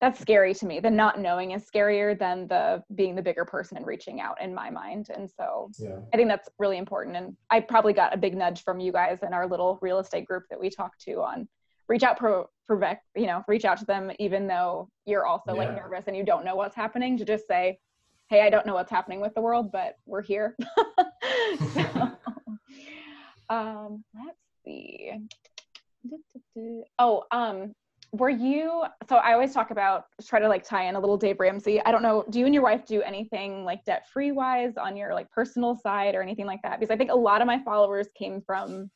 [0.00, 3.76] that's scary to me the not knowing is scarier than the being the bigger person
[3.76, 5.96] and reaching out in my mind and so yeah.
[6.12, 9.18] i think that's really important and i probably got a big nudge from you guys
[9.22, 11.48] in our little real estate group that we talked to on
[11.88, 15.58] reach out pro, pro you know reach out to them even though you're also yeah.
[15.58, 17.78] like nervous and you don't know what's happening to just say
[18.30, 20.56] hey, I don't know what's happening with the world, but we're here.
[21.74, 22.12] so,
[23.50, 25.12] um, let's see.
[26.98, 27.74] Oh, um,
[28.12, 31.38] were you so i always talk about try to like tie in a little dave
[31.38, 31.80] ramsey.
[31.84, 34.96] I don't know do you and your wife do anything like debt free wise on
[34.96, 36.80] your like personal side or anything like that?
[36.80, 38.90] Because i think a lot of my followers came from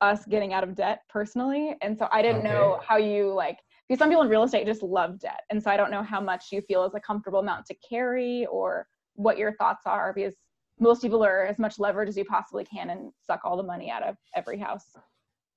[0.00, 2.48] us getting out of debt personally and so i didn't okay.
[2.48, 5.70] know how you like because some people in real estate just love debt and so
[5.70, 9.38] i don't know how much you feel is a comfortable amount to carry or what
[9.38, 10.34] your thoughts are because
[10.78, 13.90] most people are as much leverage as you possibly can and suck all the money
[13.90, 14.96] out of every house.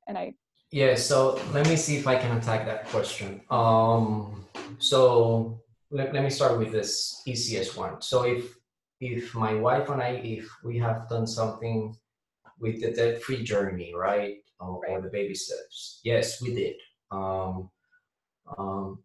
[0.07, 0.33] And i
[0.71, 4.45] yeah so let me see if i can attack that question um
[4.77, 5.59] so
[5.91, 8.55] let, let me start with this easiest one so if
[8.99, 11.95] if my wife and i if we have done something
[12.59, 14.37] with the debt free journey right?
[14.59, 14.91] Or, right.
[14.91, 16.75] or the baby steps yes we did
[17.11, 17.69] um
[18.57, 18.99] um,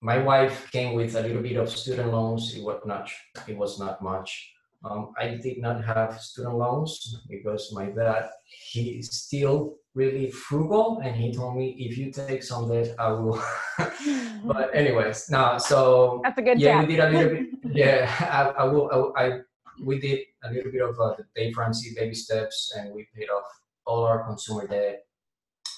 [0.00, 2.54] my wife came with a little bit of student loans.
[2.54, 3.10] It was not,
[3.46, 4.52] it was not much.
[4.84, 11.14] Um, I did not have student loans because my dad, he still really frugal, and
[11.14, 13.42] he told me if you take some debt, I will.
[14.44, 16.60] but anyways, now so that's a good.
[16.60, 17.46] Yeah, we did a little bit.
[17.74, 19.12] Yeah, I, I will.
[19.16, 19.40] I, I,
[19.82, 23.28] we did a little bit of uh, the Dave Ramsey baby steps, and we paid
[23.28, 23.44] off
[23.86, 25.04] all our consumer debt.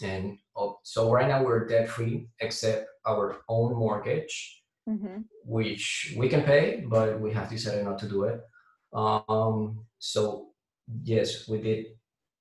[0.03, 5.23] And oh, so right now we're debt free, except our own mortgage, mm-hmm.
[5.45, 8.41] which we can pay, but we have decided not to do it.
[8.93, 10.51] Um, so
[11.03, 11.87] yes, we did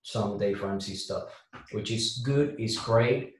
[0.03, 1.29] some Dave Ramsey stuff,
[1.71, 3.35] which is good, is great.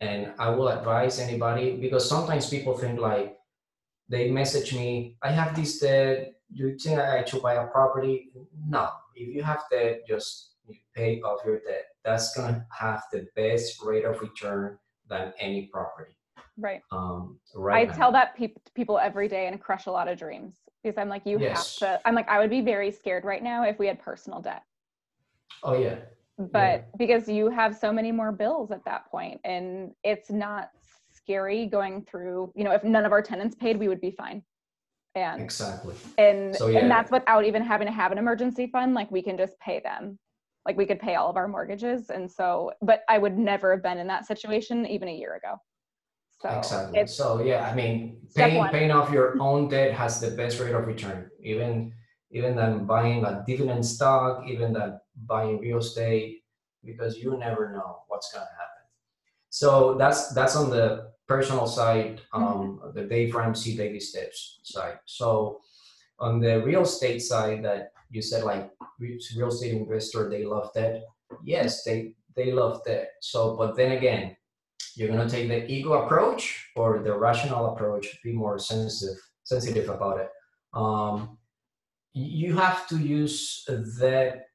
[0.00, 3.36] And I will advise anybody because sometimes people think like
[4.08, 8.30] they message me, I have this debt, you think I should buy a property?
[8.68, 10.54] No, if you have debt, just
[10.94, 11.86] pay off your debt.
[12.04, 16.16] That's gonna have the best rate of return than any property.
[16.56, 16.82] Right.
[16.92, 17.88] Um, right.
[17.88, 17.96] I now.
[17.96, 21.22] tell that pe- people every day and crush a lot of dreams because I'm like,
[21.24, 21.80] you yes.
[21.80, 22.08] have to.
[22.08, 24.62] I'm like, I would be very scared right now if we had personal debt.
[25.62, 25.96] Oh yeah.
[26.36, 26.82] But yeah.
[26.98, 30.70] because you have so many more bills at that point, and it's not
[31.12, 32.52] scary going through.
[32.56, 34.42] You know, if none of our tenants paid, we would be fine.
[35.14, 35.94] And exactly.
[36.18, 36.80] And so, yeah.
[36.80, 38.94] and that's without even having to have an emergency fund.
[38.94, 40.18] Like we can just pay them.
[40.66, 42.72] Like we could pay all of our mortgages, and so.
[42.82, 45.56] But I would never have been in that situation even a year ago.
[46.40, 47.06] So exactly.
[47.06, 50.86] So yeah, I mean, paying paying off your own debt has the best rate of
[50.86, 51.92] return, even
[52.32, 56.42] even than buying a dividend stock, even than buying real estate,
[56.84, 58.84] because you never know what's gonna happen.
[59.50, 62.98] So that's that's on the personal side, um, mm-hmm.
[62.98, 64.98] the Dave Ramsey baby steps side.
[65.06, 65.60] So
[66.18, 71.02] on the real estate side, that you said like real estate investor, they love that.
[71.44, 73.08] Yes, they they love that.
[73.20, 74.36] So, but then again,
[74.96, 79.88] you're going to take the ego approach or the rational approach be more sensitive sensitive
[79.88, 80.30] about it
[80.72, 81.36] um,
[82.12, 83.64] you have to use
[83.98, 84.46] that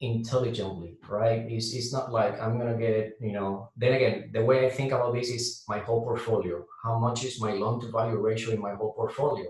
[0.00, 4.66] intelligently right it's, it's not like i'm to get you know then again the way
[4.66, 8.18] i think about this is my whole portfolio how much is my loan to value
[8.18, 9.46] ratio in my whole portfolio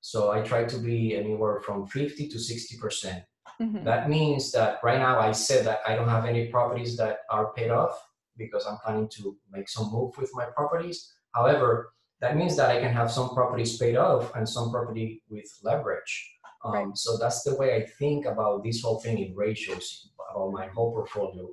[0.00, 3.24] so i try to be anywhere from 50 to 60 percent
[3.60, 3.84] mm-hmm.
[3.84, 7.52] that means that right now i said that i don't have any properties that are
[7.52, 8.08] paid off
[8.38, 11.12] because I'm planning to make some move with my properties.
[11.34, 15.46] However, that means that I can have some properties paid off and some property with
[15.62, 16.37] leverage.
[16.64, 16.96] Um, right.
[16.96, 20.92] So that's the way I think about this whole thing in ratios about my whole
[20.92, 21.48] portfolio.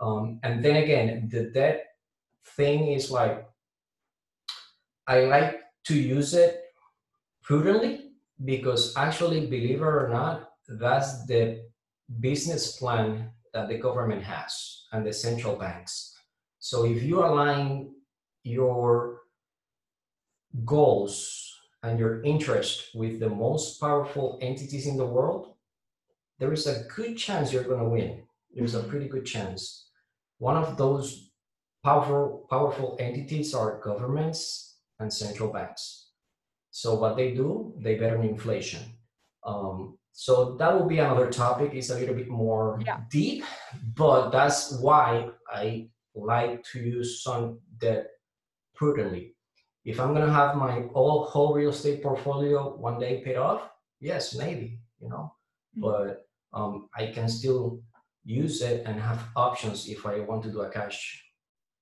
[0.00, 1.86] Um, and then again, the debt
[2.56, 3.46] thing is like
[5.06, 6.62] I like to use it
[7.42, 8.12] prudently
[8.44, 11.62] because actually, believe it or not, that's the
[12.20, 16.14] business plan that the government has and the central banks.
[16.58, 17.90] So if you align
[18.44, 19.22] your
[20.64, 21.49] goals
[21.82, 25.54] and your interest with the most powerful entities in the world,
[26.38, 28.22] there is a good chance you're going to win.
[28.54, 29.88] There's a pretty good chance.
[30.38, 31.30] One of those
[31.84, 36.10] powerful powerful entities are governments and central banks.
[36.70, 38.82] So what they do, they bet on inflation.
[39.44, 41.72] Um, so that will be another topic.
[41.72, 43.00] It's a little bit more yeah.
[43.10, 43.44] deep,
[43.94, 48.06] but that's why I like to use some debt
[48.74, 49.34] prudently.
[49.84, 53.62] If I'm gonna have my all whole real estate portfolio one day paid off,
[54.00, 55.34] yes, maybe, you know,
[55.76, 55.82] mm-hmm.
[55.82, 57.82] but um, I can still
[58.24, 61.24] use it and have options if I want to do a cash,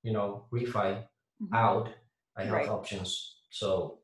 [0.03, 1.55] you know, refi mm-hmm.
[1.55, 1.89] out.
[2.37, 2.69] I have right.
[2.69, 3.37] options.
[3.51, 3.99] So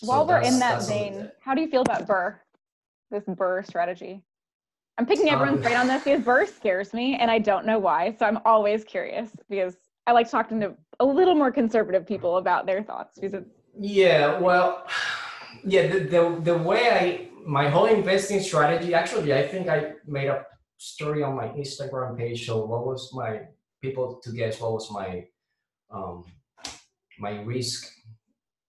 [0.00, 2.36] while so we're in that vein, how do you feel about BRRRR?
[3.10, 4.22] This BRRRR strategy.
[4.98, 7.78] I'm picking everyone's um, brain on this because BRRRR scares me and I don't know
[7.78, 8.14] why.
[8.18, 9.76] So I'm always curious because
[10.08, 14.38] I like talking to a little more conservative people about their thoughts because it's yeah,
[14.38, 14.86] well,
[15.64, 20.28] yeah, the, the, the way I, my whole investing strategy, actually, I think I made
[20.28, 20.44] a
[20.78, 22.46] story on my Instagram page.
[22.46, 23.42] So what was my,
[23.82, 25.26] people to guess what was my,
[25.90, 26.24] um,
[27.18, 27.92] my risk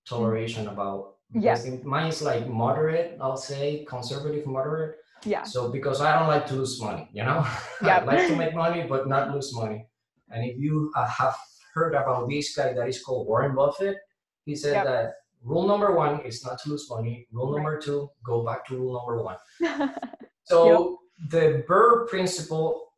[0.08, 1.15] toleration about.
[1.34, 1.65] Yes.
[1.84, 4.97] Mine is like moderate, I'll say conservative moderate.
[5.23, 5.43] Yeah.
[5.43, 7.45] So because I don't like to lose money, you know,
[7.84, 8.04] yep.
[8.04, 9.86] I like to make money but not lose money.
[10.32, 11.36] And if you uh, have
[11.73, 13.97] heard about this guy that is called Warren Buffett,
[14.45, 14.86] he said yep.
[14.86, 15.13] that
[15.43, 17.27] rule number one is not to lose money.
[17.32, 19.38] Rule number two, go back to rule number one.
[20.43, 21.30] so yep.
[21.32, 22.93] the BRRRR principle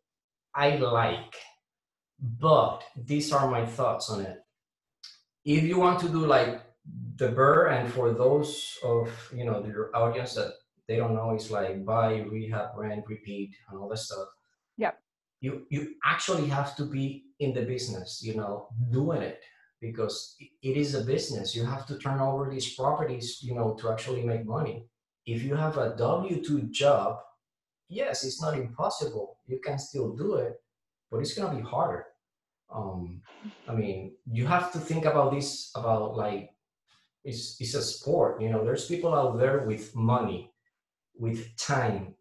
[0.54, 1.36] I like,
[2.20, 4.38] but these are my thoughts on it.
[5.46, 6.62] If you want to do like
[7.16, 10.54] the BRRRR, and for those of you know your audience that
[10.88, 14.28] they don't know is like buy, rehab, rent, repeat, and all that stuff.
[14.78, 15.00] Yep.
[15.42, 19.42] You you actually have to be in the business, you know, doing it
[19.82, 21.56] because it is a business.
[21.56, 24.88] You have to turn over these properties, you know, to actually make money.
[25.26, 27.20] If you have a W two job,
[27.90, 29.38] yes, it's not impossible.
[29.48, 30.56] You can still do it,
[31.12, 32.06] but it's gonna be harder.
[32.74, 33.22] um,
[33.68, 36.52] I mean, you have to think about this about like
[37.24, 38.42] it's it's a sport.
[38.42, 40.52] You know, there's people out there with money,
[41.18, 42.16] with time,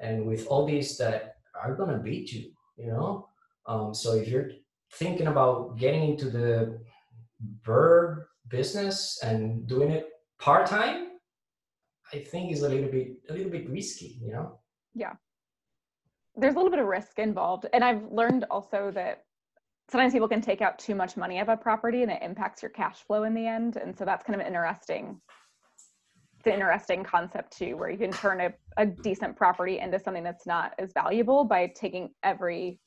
[0.00, 2.52] and with all these that are gonna beat you.
[2.76, 3.28] You know,
[3.66, 4.50] um, so if you're
[4.94, 6.78] thinking about getting into the
[7.64, 10.08] bird business and doing it
[10.38, 11.08] part time,
[12.12, 14.18] I think is a little bit a little bit risky.
[14.22, 14.60] You know.
[14.94, 15.14] Yeah.
[16.36, 19.22] There's a little bit of risk involved, and I've learned also that
[19.90, 22.70] sometimes people can take out too much money of a property and it impacts your
[22.70, 25.20] cash flow in the end and so that's kind of interesting
[26.46, 30.46] an interesting concept too where you can turn a, a decent property into something that's
[30.46, 32.78] not as valuable by taking every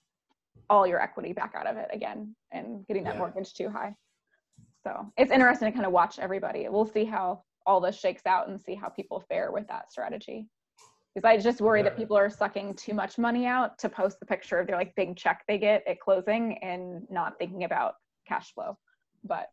[0.69, 3.19] all your equity back out of it again and getting that yeah.
[3.19, 3.93] mortgage too high
[4.85, 8.47] so it's interesting to kind of watch everybody we'll see how all this shakes out
[8.49, 10.47] and see how people fare with that strategy
[11.13, 11.85] because I just worry yeah.
[11.85, 14.93] that people are sucking too much money out to post the picture of their like
[14.95, 17.95] big check they get at closing and not thinking about
[18.27, 18.77] cash flow.
[19.23, 19.47] But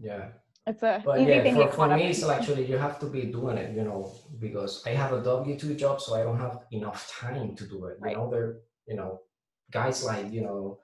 [0.00, 0.28] yeah,
[0.66, 3.22] it's a but easy yeah, thing for, for me it's actually you have to be
[3.24, 6.60] doing it, you know, because I have a W two job, so I don't have
[6.70, 7.96] enough time to do it.
[8.00, 8.12] Right.
[8.12, 8.56] You know, there,
[8.86, 9.20] you know,
[9.70, 10.78] guys like you know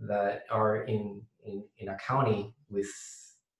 [0.00, 2.90] that are in in in a county with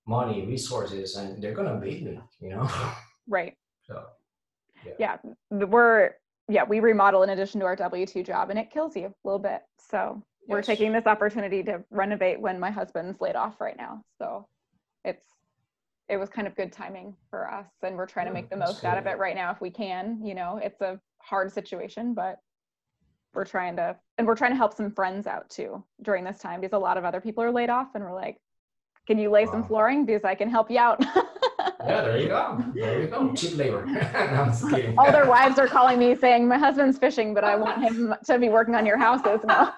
[0.07, 2.69] money, resources, and they're gonna beat me, you know.
[3.29, 3.57] Right.
[3.87, 4.05] So
[4.85, 5.17] yeah.
[5.51, 6.15] yeah we're
[6.49, 9.39] yeah we remodel in addition to our w2 job and it kills you a little
[9.39, 14.03] bit so we're taking this opportunity to renovate when my husband's laid off right now
[14.19, 14.47] so
[15.05, 15.25] it's
[16.11, 18.85] it was kind of good timing for us and we're trying to make the most
[18.85, 22.39] out of it right now if we can you know it's a hard situation but
[23.33, 26.61] we're trying to and we're trying to help some friends out too during this time
[26.61, 28.39] because a lot of other people are laid off and we're like
[29.07, 29.53] can you lay wow.
[29.53, 31.03] some flooring because i can help you out
[31.87, 32.65] yeah, there you go.
[32.75, 33.33] There you go.
[33.35, 33.87] Cheap labor.
[33.87, 38.15] no, All their wives are calling me saying, "My husband's fishing, but I want him
[38.25, 39.75] to be working on your houses now."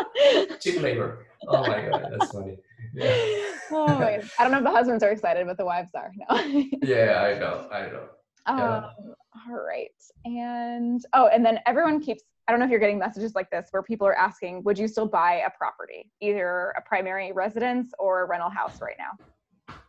[0.60, 1.26] Cheap labor.
[1.48, 2.58] Oh my god, that's funny.
[2.94, 3.51] Yeah.
[3.72, 6.12] Oh my, I don't know if the husbands are excited, but the wives are.
[6.16, 6.36] No.
[6.82, 7.68] yeah, I know.
[7.72, 8.08] I know.
[8.46, 8.76] Yeah.
[8.76, 9.14] Um,
[9.48, 9.90] all right.
[10.24, 13.68] And oh, and then everyone keeps I don't know if you're getting messages like this
[13.70, 18.22] where people are asking, would you still buy a property, either a primary residence or
[18.22, 19.86] a rental house right now?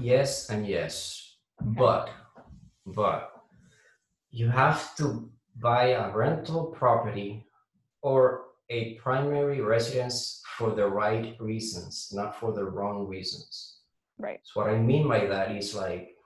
[0.00, 2.10] yes and yes but
[2.86, 3.32] but
[4.30, 7.46] you have to buy a rental property
[8.02, 13.78] or a primary residence for the right reasons not for the wrong reasons.
[14.18, 14.40] Right.
[14.44, 16.16] So what i mean by that is like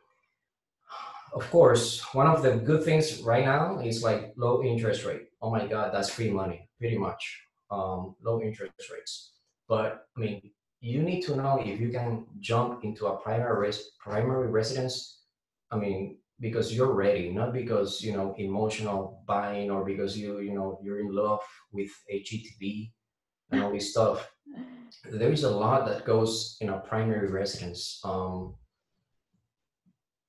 [1.35, 5.29] of course one of the good things right now is like low interest rate.
[5.43, 7.43] Oh my god that's free money pretty much.
[7.71, 9.33] Um, low interest rates.
[9.69, 13.91] But i mean you need to know if you can jump into a primary res-
[13.99, 15.21] primary residence.
[15.71, 20.55] I mean, because you're ready, not because you know emotional buying or because you you
[20.55, 21.41] know you're in love
[21.73, 22.91] with HGTV
[23.51, 24.31] and all this stuff.
[25.05, 28.01] There is a lot that goes in a primary residence.
[28.05, 28.55] Um,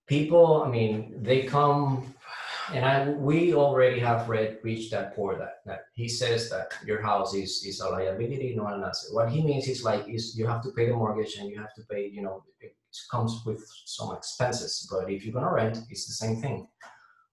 [0.07, 2.14] people, I mean, they come
[2.74, 7.01] and I we already have read Rich Dad Poor Dad that he says that your
[7.01, 9.14] house is is a liability, not an asset.
[9.14, 11.74] What he means is like is you have to pay the mortgage and you have
[11.76, 12.43] to pay, you know,
[13.10, 14.88] comes with some expenses.
[14.92, 16.68] But if you're gonna rent, it's the same thing.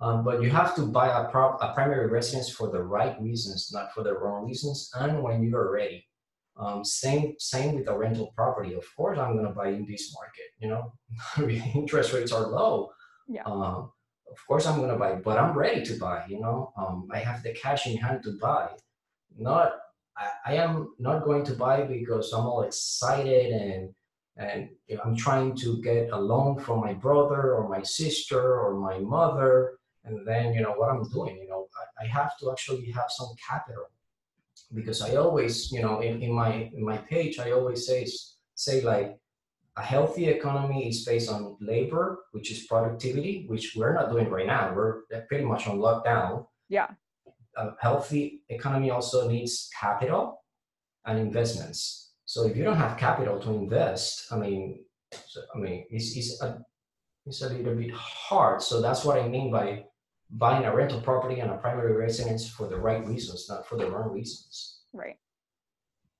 [0.01, 3.71] Um, but you have to buy a, prop, a primary residence for the right reasons,
[3.73, 6.05] not for the wrong reasons, and when you are ready.
[6.57, 8.75] Um, same same with a rental property.
[8.75, 10.49] Of course, I'm gonna buy in this market.
[10.59, 10.93] You know,
[11.75, 12.91] interest rates are low.
[13.29, 13.43] Yeah.
[13.45, 13.93] Um,
[14.31, 16.25] of course I'm gonna buy, but I'm ready to buy.
[16.29, 18.71] You know, um, I have the cash in hand to buy.
[19.37, 19.73] Not,
[20.17, 23.95] I, I am not going to buy because I'm all excited and
[24.39, 24.71] and
[25.05, 29.79] I'm trying to get a loan from my brother or my sister or my mother.
[30.05, 31.37] And then you know what I'm doing.
[31.37, 33.85] You know, I, I have to actually have some capital
[34.73, 38.07] because I always, you know, in, in my in my page, I always say
[38.55, 39.19] say like
[39.77, 44.47] a healthy economy is based on labor, which is productivity, which we're not doing right
[44.47, 44.73] now.
[44.75, 46.47] We're pretty much on lockdown.
[46.69, 46.89] Yeah.
[47.57, 50.45] A healthy economy also needs capital
[51.07, 52.08] and investments.
[52.29, 54.85] So if you don't have capital to invest, I mean,
[55.27, 56.63] so, I mean, it's, it's a
[57.25, 58.61] it's a little bit hard.
[58.63, 59.85] So that's what I mean by
[60.31, 63.91] buying a rental property and a primary residence for the right reasons, not for the
[63.91, 64.83] wrong reasons.
[64.93, 65.17] Right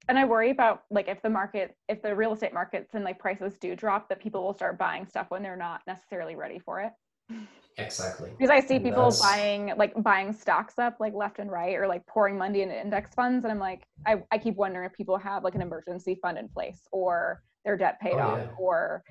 [0.09, 3.19] and I worry about like if the market, if the real estate markets and like
[3.19, 6.81] prices do drop, that people will start buying stuff when they're not necessarily ready for
[6.81, 6.93] it.
[7.79, 8.31] Exactly.
[8.37, 9.21] Because I see people that's...
[9.21, 13.15] buying like buying stocks up like left and right or like pouring money into index
[13.15, 13.45] funds.
[13.45, 16.49] And I'm like, I, I keep wondering if people have like an emergency fund in
[16.49, 18.51] place or their debt paid oh, off yeah.
[18.59, 19.03] or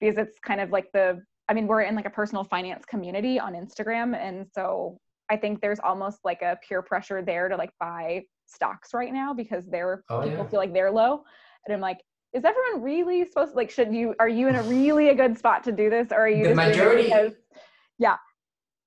[0.00, 3.38] because it's kind of like the I mean, we're in like a personal finance community
[3.38, 4.16] on Instagram.
[4.16, 4.98] And so
[5.30, 9.32] I think there's almost like a peer pressure there to like buy stocks right now
[9.32, 10.48] because they're Oh, people yeah.
[10.48, 11.22] feel like they're low.
[11.66, 11.98] And I'm like,
[12.32, 15.38] is everyone really supposed to like should you are you in a really a good
[15.38, 17.32] spot to do this or are you The majority- because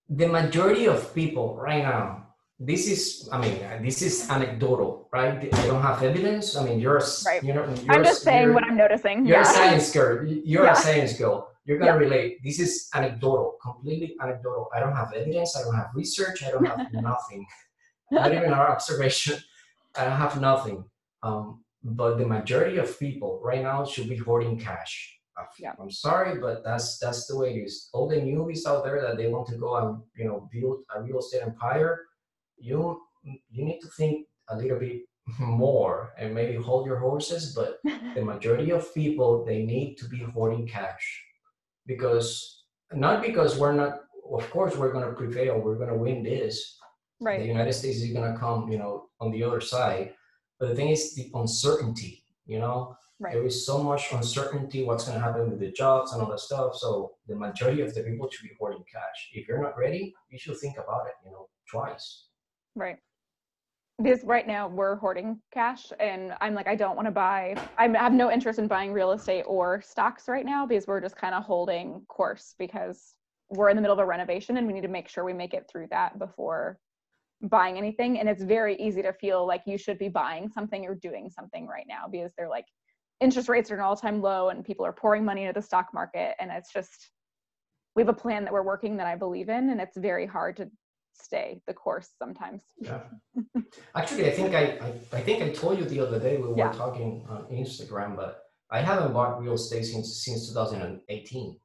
[0.09, 2.25] the majority of people right now
[2.59, 3.55] this is i mean
[3.85, 5.53] this is anecdotal right?
[5.61, 6.55] I don't have evidence.
[6.55, 7.41] I mean you're Right.
[7.43, 9.25] you know you're I'm just saying what I'm noticing.
[9.25, 9.49] you're yeah.
[9.49, 10.25] a science girl.
[10.25, 10.73] You're Yeah.
[10.73, 11.49] a science girl.
[11.65, 12.05] You're gonna Yeah.
[12.05, 12.43] relate.
[12.43, 14.69] This is anecdotal completely anecdotal.
[14.75, 15.55] I don't have evidence.
[15.57, 16.43] I don't have research.
[16.45, 17.41] I don't have nothing.
[18.11, 19.37] Not even our observation.
[19.97, 20.83] I don't have nothing.
[21.23, 25.18] Um, but the majority of people right now should be hoarding cash
[25.59, 25.73] Yeah.
[25.79, 27.89] i'm sorry but that's that's the way it is.
[27.93, 31.01] All the newbies out there that they want to go and you know build a
[31.01, 32.05] real estate empire.
[32.57, 35.01] You you need to think a little bit
[35.39, 37.77] more and maybe hold your horses but
[38.15, 41.05] the majority of people they need to be hoarding cash.
[41.85, 42.63] Because
[42.93, 46.75] not because we're not of course we're going to prevail we're going to win this.
[47.21, 47.39] Right.
[47.41, 50.13] the united states is going to come you know on the other side.
[50.59, 53.33] But the thing is the uncertainty you know Right.
[53.33, 56.39] there is so much uncertainty what's going to happen with the jobs and all that
[56.39, 60.13] stuff so the majority of the people should be hoarding cash if you're not ready
[60.29, 62.29] you should think about it you know twice
[62.75, 62.97] Right.
[64.01, 67.89] Because right now we're hoarding cash and I'm like, I don't want to buy, I
[67.89, 71.35] have no interest in buying real estate or stocks right now because we're just kind
[71.35, 73.15] of holding course because
[73.49, 75.53] we're in the middle of a renovation and we need to make sure we make
[75.53, 76.79] it through that before
[77.41, 78.19] buying anything.
[78.19, 81.67] And it's very easy to feel like you should be buying something or doing something
[81.67, 82.65] right now because they're like,
[83.21, 85.87] interest rates are an all time low and people are pouring money into the stock
[85.93, 86.35] market.
[86.39, 87.09] And it's just,
[87.95, 90.57] we have a plan that we're working that I believe in and it's very hard
[90.57, 90.69] to
[91.13, 92.63] stay the course sometimes.
[92.79, 93.01] Yeah.
[93.95, 96.57] Actually, I think I, I, I think I told you the other day we were
[96.57, 96.71] Yeah.
[96.71, 101.59] talking on Instagram, but I haven't bought real estate since since 2018.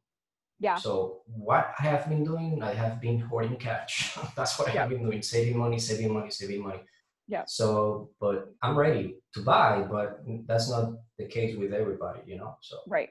[0.60, 0.76] Yeah.
[0.76, 4.16] So what I have been doing, I have been hoarding cash.
[4.36, 6.80] That's what I have been doing, saving money, saving money, saving money.
[7.26, 7.44] Yeah.
[7.46, 12.56] So, but I'm ready to buy, but that's not the case with everybody, you know.
[12.60, 13.10] So Right.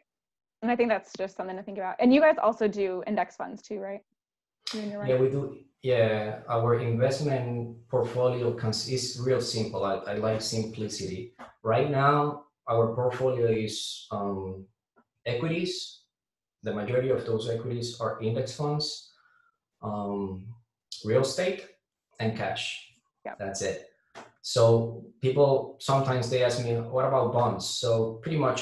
[0.61, 1.95] And I think that's just something to think about.
[1.99, 3.99] And you guys also do index funds too, right?
[4.73, 5.57] You and your Yeah, we do.
[5.81, 9.83] Yeah, our investment portfolio cons- is real simple.
[9.83, 11.33] I, I like simplicity.
[11.63, 14.65] Right now, our portfolio is um,
[15.25, 16.03] equities.
[16.63, 19.11] The majority of those equities are index funds,
[19.81, 20.47] um,
[21.03, 21.67] real estate,
[22.19, 22.87] and cash.
[23.25, 23.39] Yep.
[23.39, 23.92] That's it.
[24.43, 28.59] So people sometimes they ask me, "What about bonds?" So pretty much,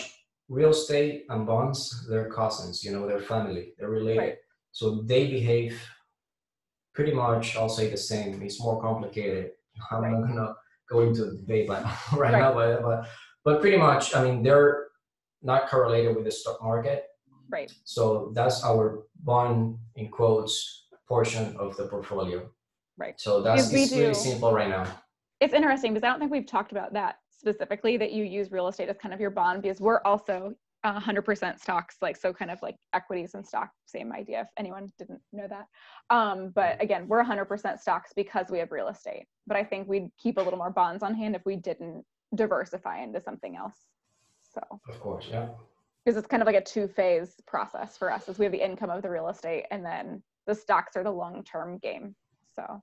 [0.47, 2.83] real estate and bonds, they're cousins.
[2.83, 3.73] You know, they're family.
[3.77, 4.19] They're related.
[4.19, 4.37] Right.
[4.71, 5.73] So they behave
[6.93, 8.41] pretty much, I'll say the same.
[8.43, 9.51] It's more complicated.
[9.89, 10.11] I'm Right.
[10.11, 10.55] not gonna
[10.89, 12.31] go into the debate but right, Right.
[12.41, 13.07] now, but, but
[13.43, 14.89] but pretty much, I mean, they're
[15.41, 17.05] not correlated with the stock market.
[17.49, 17.71] Right.
[17.85, 18.83] So that's our
[19.23, 22.47] bond in quotes portion of the portfolio.
[22.97, 23.19] Right.
[23.19, 24.85] So that's it's really simple right now.
[25.41, 28.67] It's interesting because I don't think we've talked about that specifically that you use real
[28.67, 32.49] estate as kind of your bond because we're also uh, 100% stocks like so kind
[32.49, 35.67] of like equities and stock same idea if anyone didn't know that.
[36.15, 40.09] Um, but again we're 100% stocks because we have real estate but i think we'd
[40.17, 42.03] keep a little more bonds on hand if we didn't
[42.35, 43.75] diversify into something else
[44.53, 44.61] so.
[44.89, 45.47] Of course, yeah.
[46.03, 48.63] because it's kind of like a two phase process for us is we have the
[48.63, 52.15] income of the real estate and then the stocks are the long term game
[52.55, 52.81] so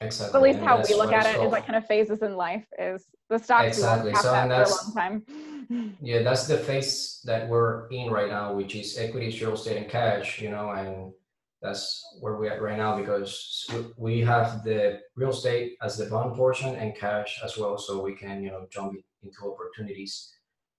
[0.00, 0.36] Exactly.
[0.38, 2.64] at least and how we look at it is like kind of phases in life
[2.78, 4.14] is the stocks Exactly.
[4.14, 8.54] So, that for a long time Yeah, that's the phase that we're in right now,
[8.54, 10.40] which is equities, real estate, and cash.
[10.40, 11.12] You know, and
[11.60, 16.06] that's where we're at right now because we- we have the real estate as the
[16.06, 20.32] bond portion and cash as well, so we can you know jump into opportunities.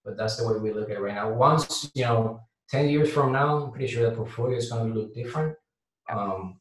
[0.04, 1.30] But that's the way we look at it right now.
[1.32, 4.98] Once you know, ten years from now, I'm pretty sure the portfolio is going to
[4.98, 5.56] look different.
[6.10, 6.59] Um,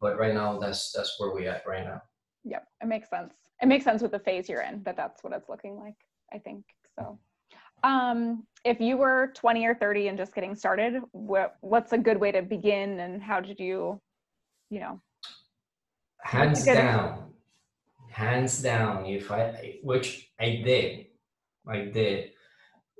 [0.00, 2.02] but right now, that's that's where we're at right now.
[2.44, 3.34] Yep, it makes sense.
[3.60, 5.96] It makes sense with the phase you're in that that's what it's looking like.
[6.32, 6.64] I think
[6.98, 7.18] so.
[7.84, 12.18] Um, if you were 20 or 30 and just getting started, what what's a good
[12.18, 14.00] way to begin, and how did you,
[14.70, 15.00] you know,
[16.22, 17.28] hands down
[18.10, 21.06] hands down if i which i did
[21.68, 22.30] i did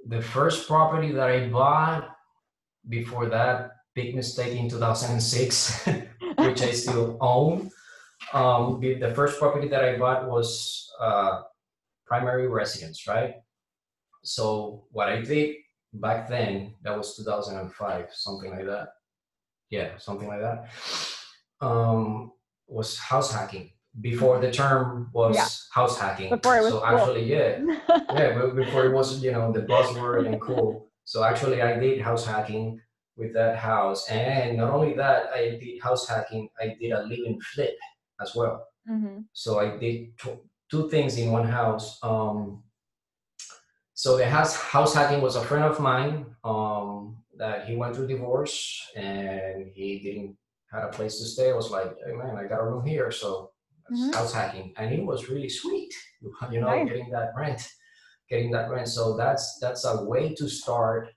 [0.06, 2.16] the first property that i bought
[2.88, 5.88] before that big mistake in 2006
[6.38, 7.70] which i still own
[8.32, 11.42] um the, the first property that i bought was uh
[12.06, 13.34] primary residence right
[14.22, 15.56] so what i did
[15.94, 18.88] back then that was 2005 something like that
[19.70, 20.68] yeah something like that
[21.60, 22.32] um
[22.66, 23.70] was house hacking
[24.00, 25.46] before the term was Yeah.
[25.72, 26.30] house hacking.
[26.30, 26.86] Before it was so cool.
[26.86, 27.58] actually, yeah,
[28.14, 30.88] yeah, before it was you know the buzzword and cool.
[31.04, 32.80] So actually, I did house hacking
[33.18, 36.48] with that house, and not only that, I did house hacking.
[36.60, 37.76] I did a living flip
[38.20, 38.66] as well.
[38.86, 41.98] hmm So I did tw- two things in one house.
[42.02, 42.62] Um,
[43.94, 48.06] so the house house hacking was a friend of mine um, that he went through
[48.06, 48.56] divorce
[48.96, 50.36] and he didn't
[50.70, 51.50] had a place to stay.
[51.50, 53.50] I was like, hey man, I got a room here, so
[53.90, 54.12] mm-hmm.
[54.12, 55.92] house hacking, and it was really sweet.
[56.50, 56.88] You know, nice.
[56.88, 57.68] getting that rent,
[58.28, 58.88] getting that rent.
[58.88, 61.10] So that's that's a way to start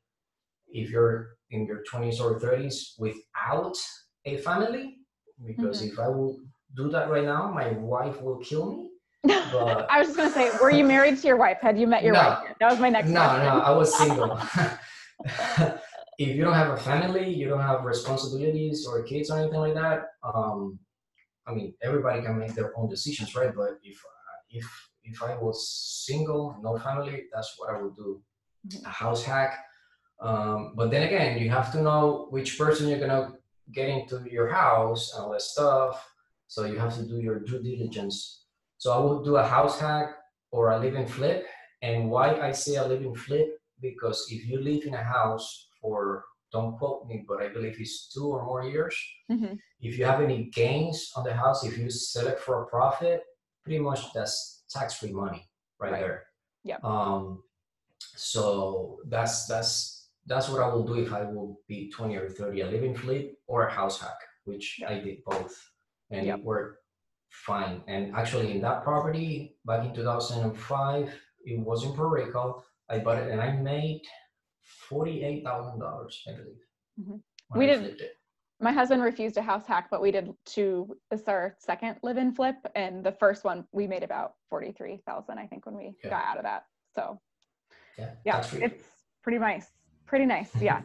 [0.69, 3.77] if you're in your 20s or 30s without
[4.25, 4.97] a family.
[5.45, 5.93] Because mm-hmm.
[5.93, 6.39] if I will
[6.75, 8.89] do that right now, my wife will kill me.
[9.23, 11.57] But I was just gonna say, were you married to your wife?
[11.61, 12.39] Had you met your no, wife?
[12.47, 12.57] Yet?
[12.59, 13.09] That was my next.
[13.09, 13.45] No, question.
[13.45, 14.39] no, I was single.
[16.17, 19.75] if you don't have a family, you don't have responsibilities or kids or anything like
[19.75, 20.05] that.
[20.23, 20.79] Um,
[21.47, 23.53] I mean, everybody can make their own decisions, right?
[23.55, 24.65] But if uh, if
[25.03, 25.67] if I was
[26.07, 28.21] single, no family, that's what I would do.
[28.67, 28.85] Mm-hmm.
[28.85, 29.57] A house hack.
[30.21, 33.33] Um, but then again, you have to know which person you're gonna
[33.73, 36.07] get into your house and all that stuff.
[36.47, 38.43] So you have to do your due diligence.
[38.77, 40.15] So I would do a house hack
[40.51, 41.45] or a living flip.
[41.81, 46.25] And why I say a living flip because if you live in a house for
[46.51, 48.95] don't quote me, but I believe it's two or more years.
[49.31, 49.53] Mm-hmm.
[49.79, 53.23] If you have any gains on the house, if you sell it for a profit,
[53.63, 55.47] pretty much that's tax-free money
[55.79, 56.01] right, right.
[56.01, 56.23] there.
[56.63, 56.77] Yeah.
[56.83, 57.43] Um,
[58.15, 62.61] so that's that's that's what I will do if I will be 20 or 30,
[62.61, 64.91] a living flip or a house hack, which yep.
[64.91, 65.53] I did both,
[66.11, 66.39] and yep.
[66.39, 66.77] it worked
[67.31, 67.81] fine.
[67.87, 71.13] And actually, in that property back in 2005,
[71.43, 72.63] it was in Puerto Rico.
[72.89, 74.01] I bought it and I made
[74.89, 76.61] forty-eight thousand dollars, I believe.
[76.99, 77.59] Mm-hmm.
[77.59, 78.01] We did.
[78.59, 80.95] My husband refused a house hack, but we did two.
[81.09, 85.39] This is our second live-in flip, and the first one we made about forty-three thousand,
[85.39, 86.09] I think, when we yeah.
[86.09, 86.65] got out of that.
[86.93, 87.19] So,
[87.97, 88.83] yeah, yeah, it's
[89.23, 89.67] pretty nice.
[90.11, 90.81] Pretty nice, yeah.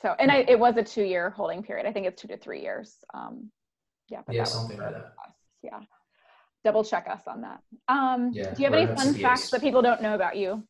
[0.00, 1.84] so, and I, it was a two-year holding period.
[1.84, 2.94] I think it's two to three years.
[3.12, 3.50] Um,
[4.08, 5.14] yeah, yeah, something like that.
[5.64, 5.80] Yeah,
[6.62, 7.60] double check us on that.
[7.88, 10.62] Um, yeah, do you have any fun facts that people don't know about you?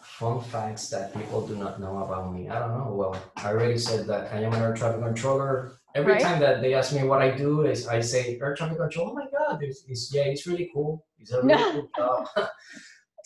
[0.00, 2.48] fun facts that people do not know about me.
[2.48, 2.94] I don't know.
[2.94, 5.72] Well, I already said that I am an air traffic controller.
[5.94, 6.22] Every right.
[6.22, 9.10] time that they ask me what I do, is I say air traffic control.
[9.10, 11.04] Oh my god, it's, it's yeah, it's really cool.
[11.18, 12.28] It's a really cool job.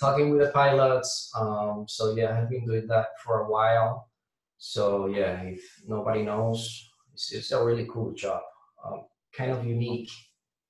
[0.01, 1.31] Talking with the pilots.
[1.37, 4.09] Um, so yeah, I've been doing that for a while.
[4.59, 8.43] So yeah, if nobody knows, it's, it's a really cool job.
[8.85, 9.03] Um,
[9.37, 10.11] kind of unique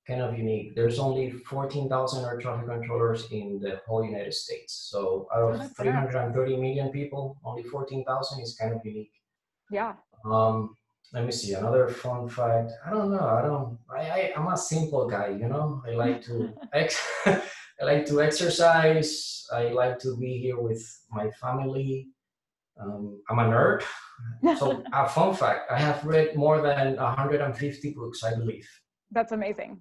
[0.08, 0.74] kind of unique.
[0.74, 4.88] There's only 14,000 air traffic controllers in the whole United States.
[4.90, 9.12] So out of 330 million people, only 14,000 is kind of unique.
[9.70, 9.92] Yeah.
[10.24, 10.74] Um,
[11.12, 12.72] let me see another fun fact.
[12.86, 13.26] I don't know.
[13.38, 13.78] I don't.
[13.90, 15.28] I, I I'm a simple guy.
[15.28, 15.82] You know.
[15.86, 16.98] I like to ex.
[17.80, 19.46] I like to exercise.
[19.52, 22.08] I like to be here with my family.
[22.80, 23.82] Um, I'm a nerd.
[24.58, 28.68] So a fun fact: I have read more than 150 books, I believe.
[29.12, 29.80] That's amazing.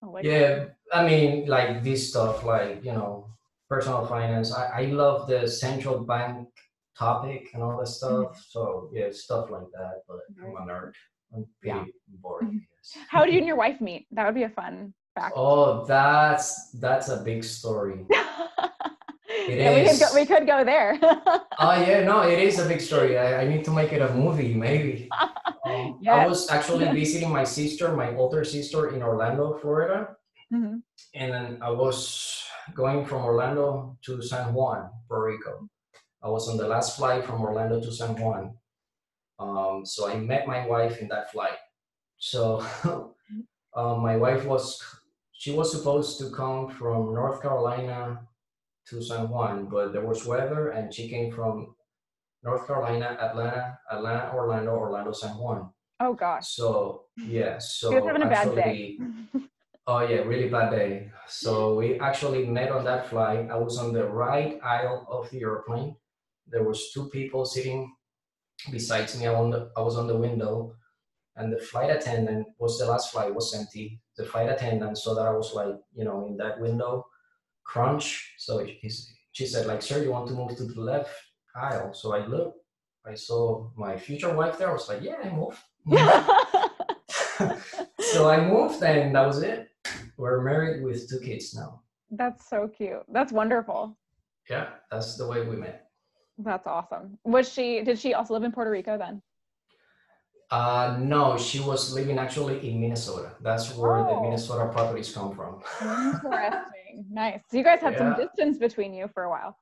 [0.00, 0.76] Like yeah, that.
[0.92, 3.26] I mean, like this stuff, like you know,
[3.68, 4.52] personal finance.
[4.52, 6.46] I, I love the central bank
[6.96, 8.30] topic and all that stuff.
[8.30, 8.50] Mm-hmm.
[8.50, 10.02] So yeah, stuff like that.
[10.06, 10.92] But I'm a nerd.
[11.34, 11.84] I'm pretty yeah.
[12.20, 12.44] bored.
[12.44, 13.00] Mm-hmm.
[13.08, 14.06] How do you and your wife meet?
[14.12, 14.94] That would be a fun
[15.34, 18.06] Oh, that's that's a big story.
[19.48, 19.76] It yeah, is.
[19.76, 20.98] We could go, we could go there.
[21.58, 23.18] oh yeah, no, it is a big story.
[23.18, 25.08] I, I need to make it a movie, maybe.
[25.64, 26.12] Um, yes.
[26.12, 30.16] I was actually visiting my sister, my older sister, in Orlando, Florida,
[30.52, 30.82] mm-hmm.
[31.14, 32.42] and then I was
[32.74, 35.68] going from Orlando to San Juan, Puerto Rico.
[36.20, 38.58] I was on the last flight from Orlando to San Juan.
[39.38, 41.62] Um, so I met my wife in that flight.
[42.18, 42.66] So
[43.74, 44.82] um, my wife was
[45.42, 48.20] she was supposed to come from North Carolina
[48.86, 51.74] to San Juan, but there was weather and she came from
[52.44, 55.70] North Carolina, Atlanta, Atlanta, Orlando, Orlando, San Juan.
[55.98, 56.46] Oh gosh.
[56.46, 58.98] So yeah, so she was having a bad day.
[59.88, 61.10] oh yeah, really bad day.
[61.26, 63.50] So we actually met on that flight.
[63.50, 65.96] I was on the right aisle of the airplane.
[66.46, 67.92] There was two people sitting
[68.70, 69.26] besides me.
[69.26, 70.76] I, on the, I was on the window,
[71.36, 74.00] and the flight attendant was the last flight was empty.
[74.16, 77.06] The flight attendant saw that I was like, you know, in that window
[77.64, 78.34] crunch.
[78.38, 78.66] So
[79.32, 81.10] she said, like, sir, you want to move to the left
[81.56, 81.94] aisle?
[81.94, 82.58] So I looked,
[83.06, 84.70] I saw my future wife there.
[84.70, 85.58] I was like, yeah, I moved.
[88.00, 89.68] so I moved and that was it.
[90.16, 91.82] We're married with two kids now.
[92.10, 93.02] That's so cute.
[93.08, 93.96] That's wonderful.
[94.50, 95.88] Yeah, that's the way we met.
[96.38, 97.18] That's awesome.
[97.24, 99.22] Was she, did she also live in Puerto Rico then?
[100.52, 103.32] Uh, no, she was living actually in Minnesota.
[103.40, 104.16] That's where oh.
[104.16, 105.62] the Minnesota properties come from.
[105.80, 107.06] Interesting.
[107.10, 107.40] nice.
[107.50, 107.98] So you guys had yeah.
[108.00, 109.56] some distance between you for a while.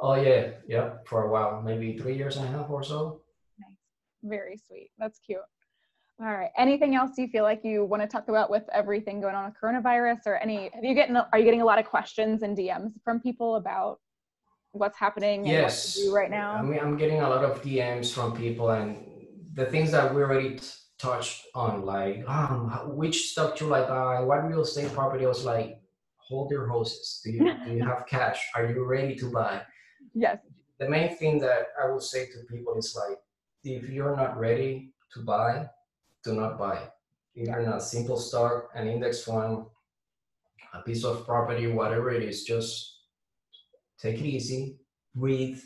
[0.00, 3.20] Oh yeah, yeah, for a while, maybe three years and a half or so.
[3.60, 3.76] Nice.
[4.24, 4.90] Very sweet.
[4.98, 5.38] That's cute.
[6.18, 6.50] All right.
[6.56, 9.54] Anything else you feel like you want to talk about with everything going on with
[9.62, 12.92] coronavirus or any have you getting are you getting a lot of questions and DMs
[13.04, 14.00] from people about
[14.70, 15.94] what's happening yes.
[15.94, 16.52] what to do right now?
[16.52, 19.11] I mean I'm getting a lot of DMs from people and
[19.54, 20.66] the things that we already t-
[20.98, 25.44] touched on, like um, which stock should like, buy, what real estate property I was
[25.44, 25.80] like,
[26.16, 27.20] hold your horses.
[27.24, 28.40] Do you do you have cash?
[28.54, 29.62] Are you ready to buy?
[30.14, 30.38] Yes.
[30.78, 33.18] The main thing that I will say to people is like,
[33.64, 35.68] if you're not ready to buy,
[36.24, 36.78] do not buy.
[37.34, 39.66] Even a simple stock, an index fund,
[40.74, 43.00] a piece of property, whatever it is, just
[43.98, 44.76] take it easy,
[45.14, 45.60] breathe,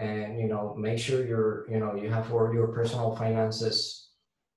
[0.00, 4.08] and you know, make sure you're, you know, you have all your personal finances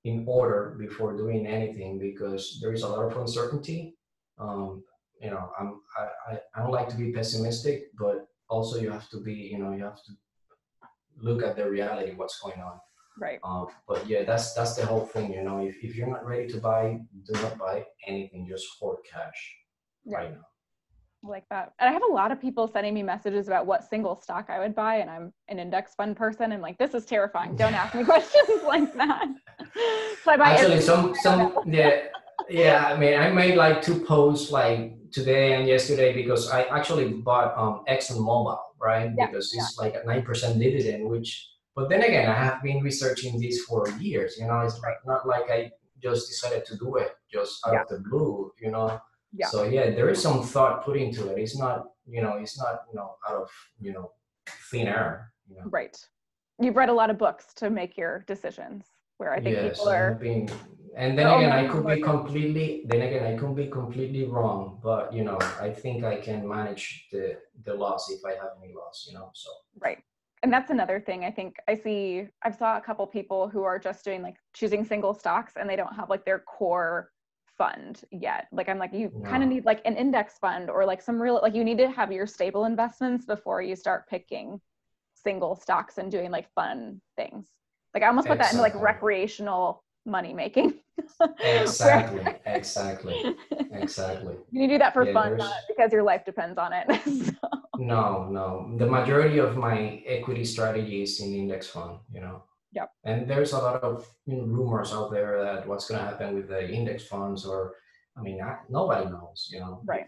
[0.04, 3.94] in order before doing anything because there is a lot of uncertainty.
[4.38, 4.82] Um,
[5.20, 9.20] you know, I'm, I, I don't like to be pessimistic, but also you have to
[9.20, 10.12] be, you know, you have to
[11.18, 12.80] look at the reality, what's going on.
[13.20, 13.38] Right.
[13.44, 15.32] Um, but yeah, that's that's the whole thing.
[15.32, 18.46] You know, if, if you're not ready to buy, do not buy anything.
[18.48, 19.54] Just hoard cash
[20.04, 20.46] right now.
[21.28, 21.72] Like that.
[21.78, 24.58] And I have a lot of people sending me messages about what single stock I
[24.58, 26.52] would buy, and I'm an index fund person.
[26.52, 27.56] And like, this is terrifying.
[27.56, 29.26] Don't ask me questions like that.
[30.24, 32.02] so I buy actually some some yeah
[32.48, 32.86] yeah.
[32.86, 37.56] I mean, I made like two posts like today and yesterday because I actually bought
[37.56, 39.84] um ExxonMobil right yeah, because it's yeah.
[39.84, 43.88] like a nine percent dividend, which but then again, I have been researching this for
[43.98, 44.36] years.
[44.38, 45.70] You know, it's like not like I
[46.02, 47.82] just decided to do it just out yeah.
[47.82, 48.52] of the blue.
[48.60, 49.00] You know.
[49.34, 49.48] Yeah.
[49.48, 51.38] So yeah, there is some thought put into it.
[51.38, 54.12] It's not, you know, it's not, you know, out of, you know,
[54.70, 55.32] thin air.
[55.48, 55.62] You know?
[55.66, 55.96] Right.
[56.60, 58.86] You've read a lot of books to make your decisions.
[59.18, 60.14] Where I think yes, people are.
[60.14, 60.48] Been,
[60.96, 62.82] and then oh, again, I could be completely.
[62.86, 64.80] Then again, I could be completely wrong.
[64.82, 68.74] But you know, I think I can manage the the loss if I have any
[68.74, 69.06] loss.
[69.08, 69.50] You know, so.
[69.78, 69.98] Right
[70.44, 73.78] and that's another thing i think i see i've saw a couple people who are
[73.78, 77.10] just doing like choosing single stocks and they don't have like their core
[77.58, 78.46] fund yet.
[78.52, 79.28] Like i'm like you no.
[79.28, 81.90] kind of need like an index fund or like some real like you need to
[81.90, 84.60] have your stable investments before you start picking
[85.14, 87.48] single stocks and doing like fun things.
[87.94, 88.58] Like i almost put exactly.
[88.58, 90.74] that into like recreational money making.
[91.40, 93.14] Exactly exactly
[93.72, 94.34] exactly.
[94.50, 96.86] You need to do that for yeah, fun not because your life depends on it.
[97.04, 97.32] So.
[97.78, 98.72] no no.
[98.78, 102.42] The majority of my equity strategy is in index fund you know
[102.74, 102.90] Yep.
[103.04, 106.34] And there's a lot of you know, rumors out there that what's going to happen
[106.34, 107.74] with the index funds, or
[108.16, 109.48] I mean, I, nobody knows.
[109.52, 110.06] You know, right?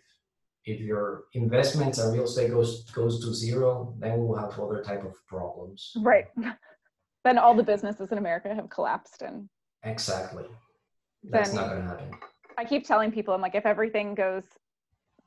[0.64, 4.82] If, if your investments and real estate goes goes to zero, then we'll have other
[4.82, 5.92] type of problems.
[5.96, 6.26] Right.
[7.24, 9.48] then all the businesses in America have collapsed, and
[9.84, 10.44] exactly,
[11.22, 12.10] that's not going to happen.
[12.58, 14.44] I keep telling people, I'm like, if everything goes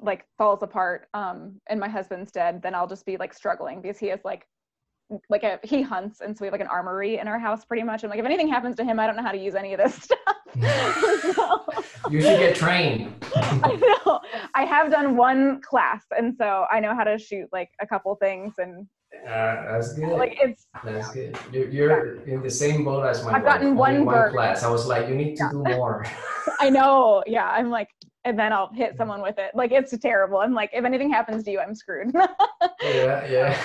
[0.01, 3.99] like falls apart um and my husband's dead then i'll just be like struggling because
[3.99, 4.47] he has like
[5.29, 7.83] like a he hunts and so we have like an armory in our house pretty
[7.83, 9.73] much and like if anything happens to him i don't know how to use any
[9.73, 10.15] of this stuff
[11.33, 11.65] so,
[12.09, 14.19] you should get trained i know
[14.55, 18.15] i have done one class and so i know how to shoot like a couple
[18.15, 18.87] things and
[19.27, 20.17] uh, that's good.
[20.17, 21.37] Like it's that's good.
[21.51, 22.35] You're, you're yeah.
[22.35, 23.31] in the same boat as my.
[23.31, 23.53] I've wife.
[23.53, 24.63] gotten one, one class.
[24.63, 25.51] I was like, you need to yeah.
[25.51, 26.05] do more.
[26.59, 27.23] I know.
[27.25, 27.89] Yeah, I'm like,
[28.25, 29.51] and then I'll hit someone with it.
[29.55, 30.39] Like it's terrible.
[30.39, 32.11] I'm like, if anything happens to you, I'm screwed.
[32.83, 33.61] yeah, yeah.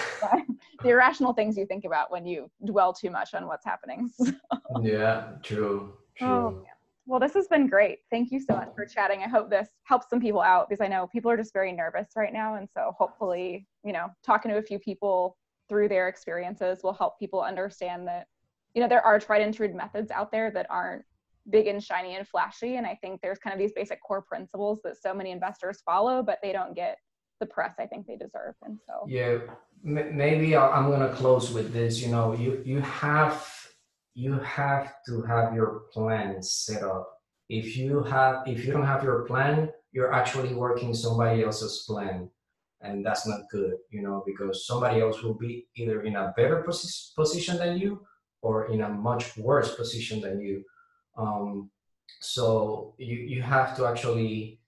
[0.83, 4.11] the irrational things you think about when you dwell too much on what's happening.
[4.25, 4.83] So.
[4.83, 5.95] Yeah, true.
[5.95, 6.29] Oh, true.
[6.29, 6.65] Oh,
[7.07, 7.99] well, this has been great.
[8.11, 9.23] Thank you so much for chatting.
[9.23, 12.09] I hope this helps some people out because I know people are just very nervous
[12.17, 12.55] right now.
[12.55, 15.37] And so hopefully, you know, talking to a few people
[15.69, 18.29] through their experiences will help people understand that,
[18.75, 21.05] you know, there are tried and true methods out there that aren't
[21.51, 22.77] big and shiny and flashy.
[22.77, 26.23] And I think there's kind of these basic core principles that so many investors follow,
[26.23, 26.99] but they don't get
[27.41, 28.55] the press I think they deserve.
[28.63, 29.39] And so, yeah,
[29.83, 32.01] maybe I'm going to close with this.
[32.01, 33.45] You know, you, you have
[34.15, 37.15] you have to have your plan set up
[37.49, 42.29] if you have if you don't have your plan you're actually working somebody else's plan
[42.81, 46.65] and that's not good you know because somebody else will be either in a better
[46.67, 48.01] posi- position than you
[48.41, 50.65] or in a much worse position than you
[51.17, 51.71] um,
[52.21, 54.61] so you you have to actually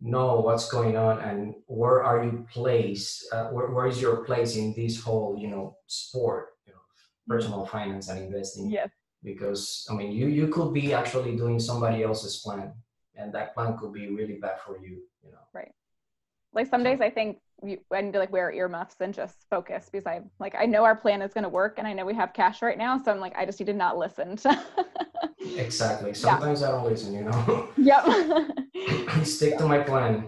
[0.00, 4.56] know what's going on and where are you placed uh, where, where is your place
[4.56, 6.54] in this whole you know sport
[7.26, 8.70] personal finance and investing.
[8.70, 8.86] Yeah.
[9.22, 12.72] Because I mean, you you could be actually doing somebody else's plan,
[13.14, 15.02] and that plan could be really bad for you.
[15.22, 15.44] You know.
[15.54, 15.72] Right.
[16.54, 19.88] Like some days I think you, I need to like wear earmuffs and just focus
[19.90, 22.14] because I like I know our plan is going to work and I know we
[22.14, 24.36] have cash right now, so I'm like I just need to not listen.
[24.36, 24.58] To
[25.56, 26.14] exactly.
[26.14, 26.68] Sometimes yeah.
[26.68, 27.14] I don't listen.
[27.14, 27.68] You know.
[27.76, 29.24] Yep.
[29.24, 30.26] Stick to my plan.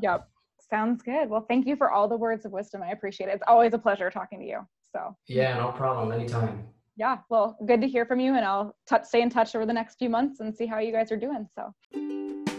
[0.00, 0.28] Yep.
[0.68, 1.30] Sounds good.
[1.30, 2.82] Well, thank you for all the words of wisdom.
[2.82, 3.34] I appreciate it.
[3.34, 4.66] It's always a pleasure talking to you.
[4.92, 6.18] So yeah, no problem.
[6.18, 6.64] Anytime.
[6.96, 9.72] Yeah, well, good to hear from you, and I'll t- stay in touch over the
[9.72, 11.46] next few months and see how you guys are doing.
[11.54, 12.54] So.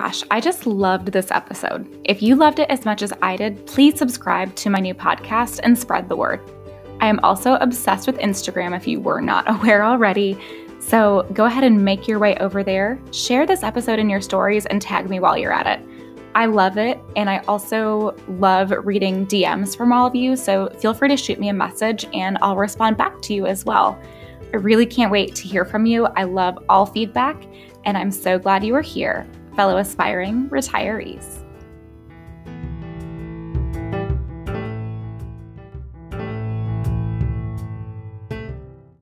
[0.00, 1.88] Gosh, I just loved this episode.
[2.04, 5.58] If you loved it as much as I did, please subscribe to my new podcast
[5.64, 6.40] and spread the word.
[7.00, 10.38] I am also obsessed with Instagram if you were not aware already.
[10.78, 14.66] So go ahead and make your way over there, share this episode in your stories,
[14.66, 15.84] and tag me while you're at it.
[16.32, 17.00] I love it.
[17.16, 20.36] And I also love reading DMs from all of you.
[20.36, 23.64] So feel free to shoot me a message and I'll respond back to you as
[23.64, 24.00] well.
[24.52, 26.06] I really can't wait to hear from you.
[26.06, 27.42] I love all feedback,
[27.84, 29.26] and I'm so glad you are here
[29.58, 31.37] fellow aspiring retirees.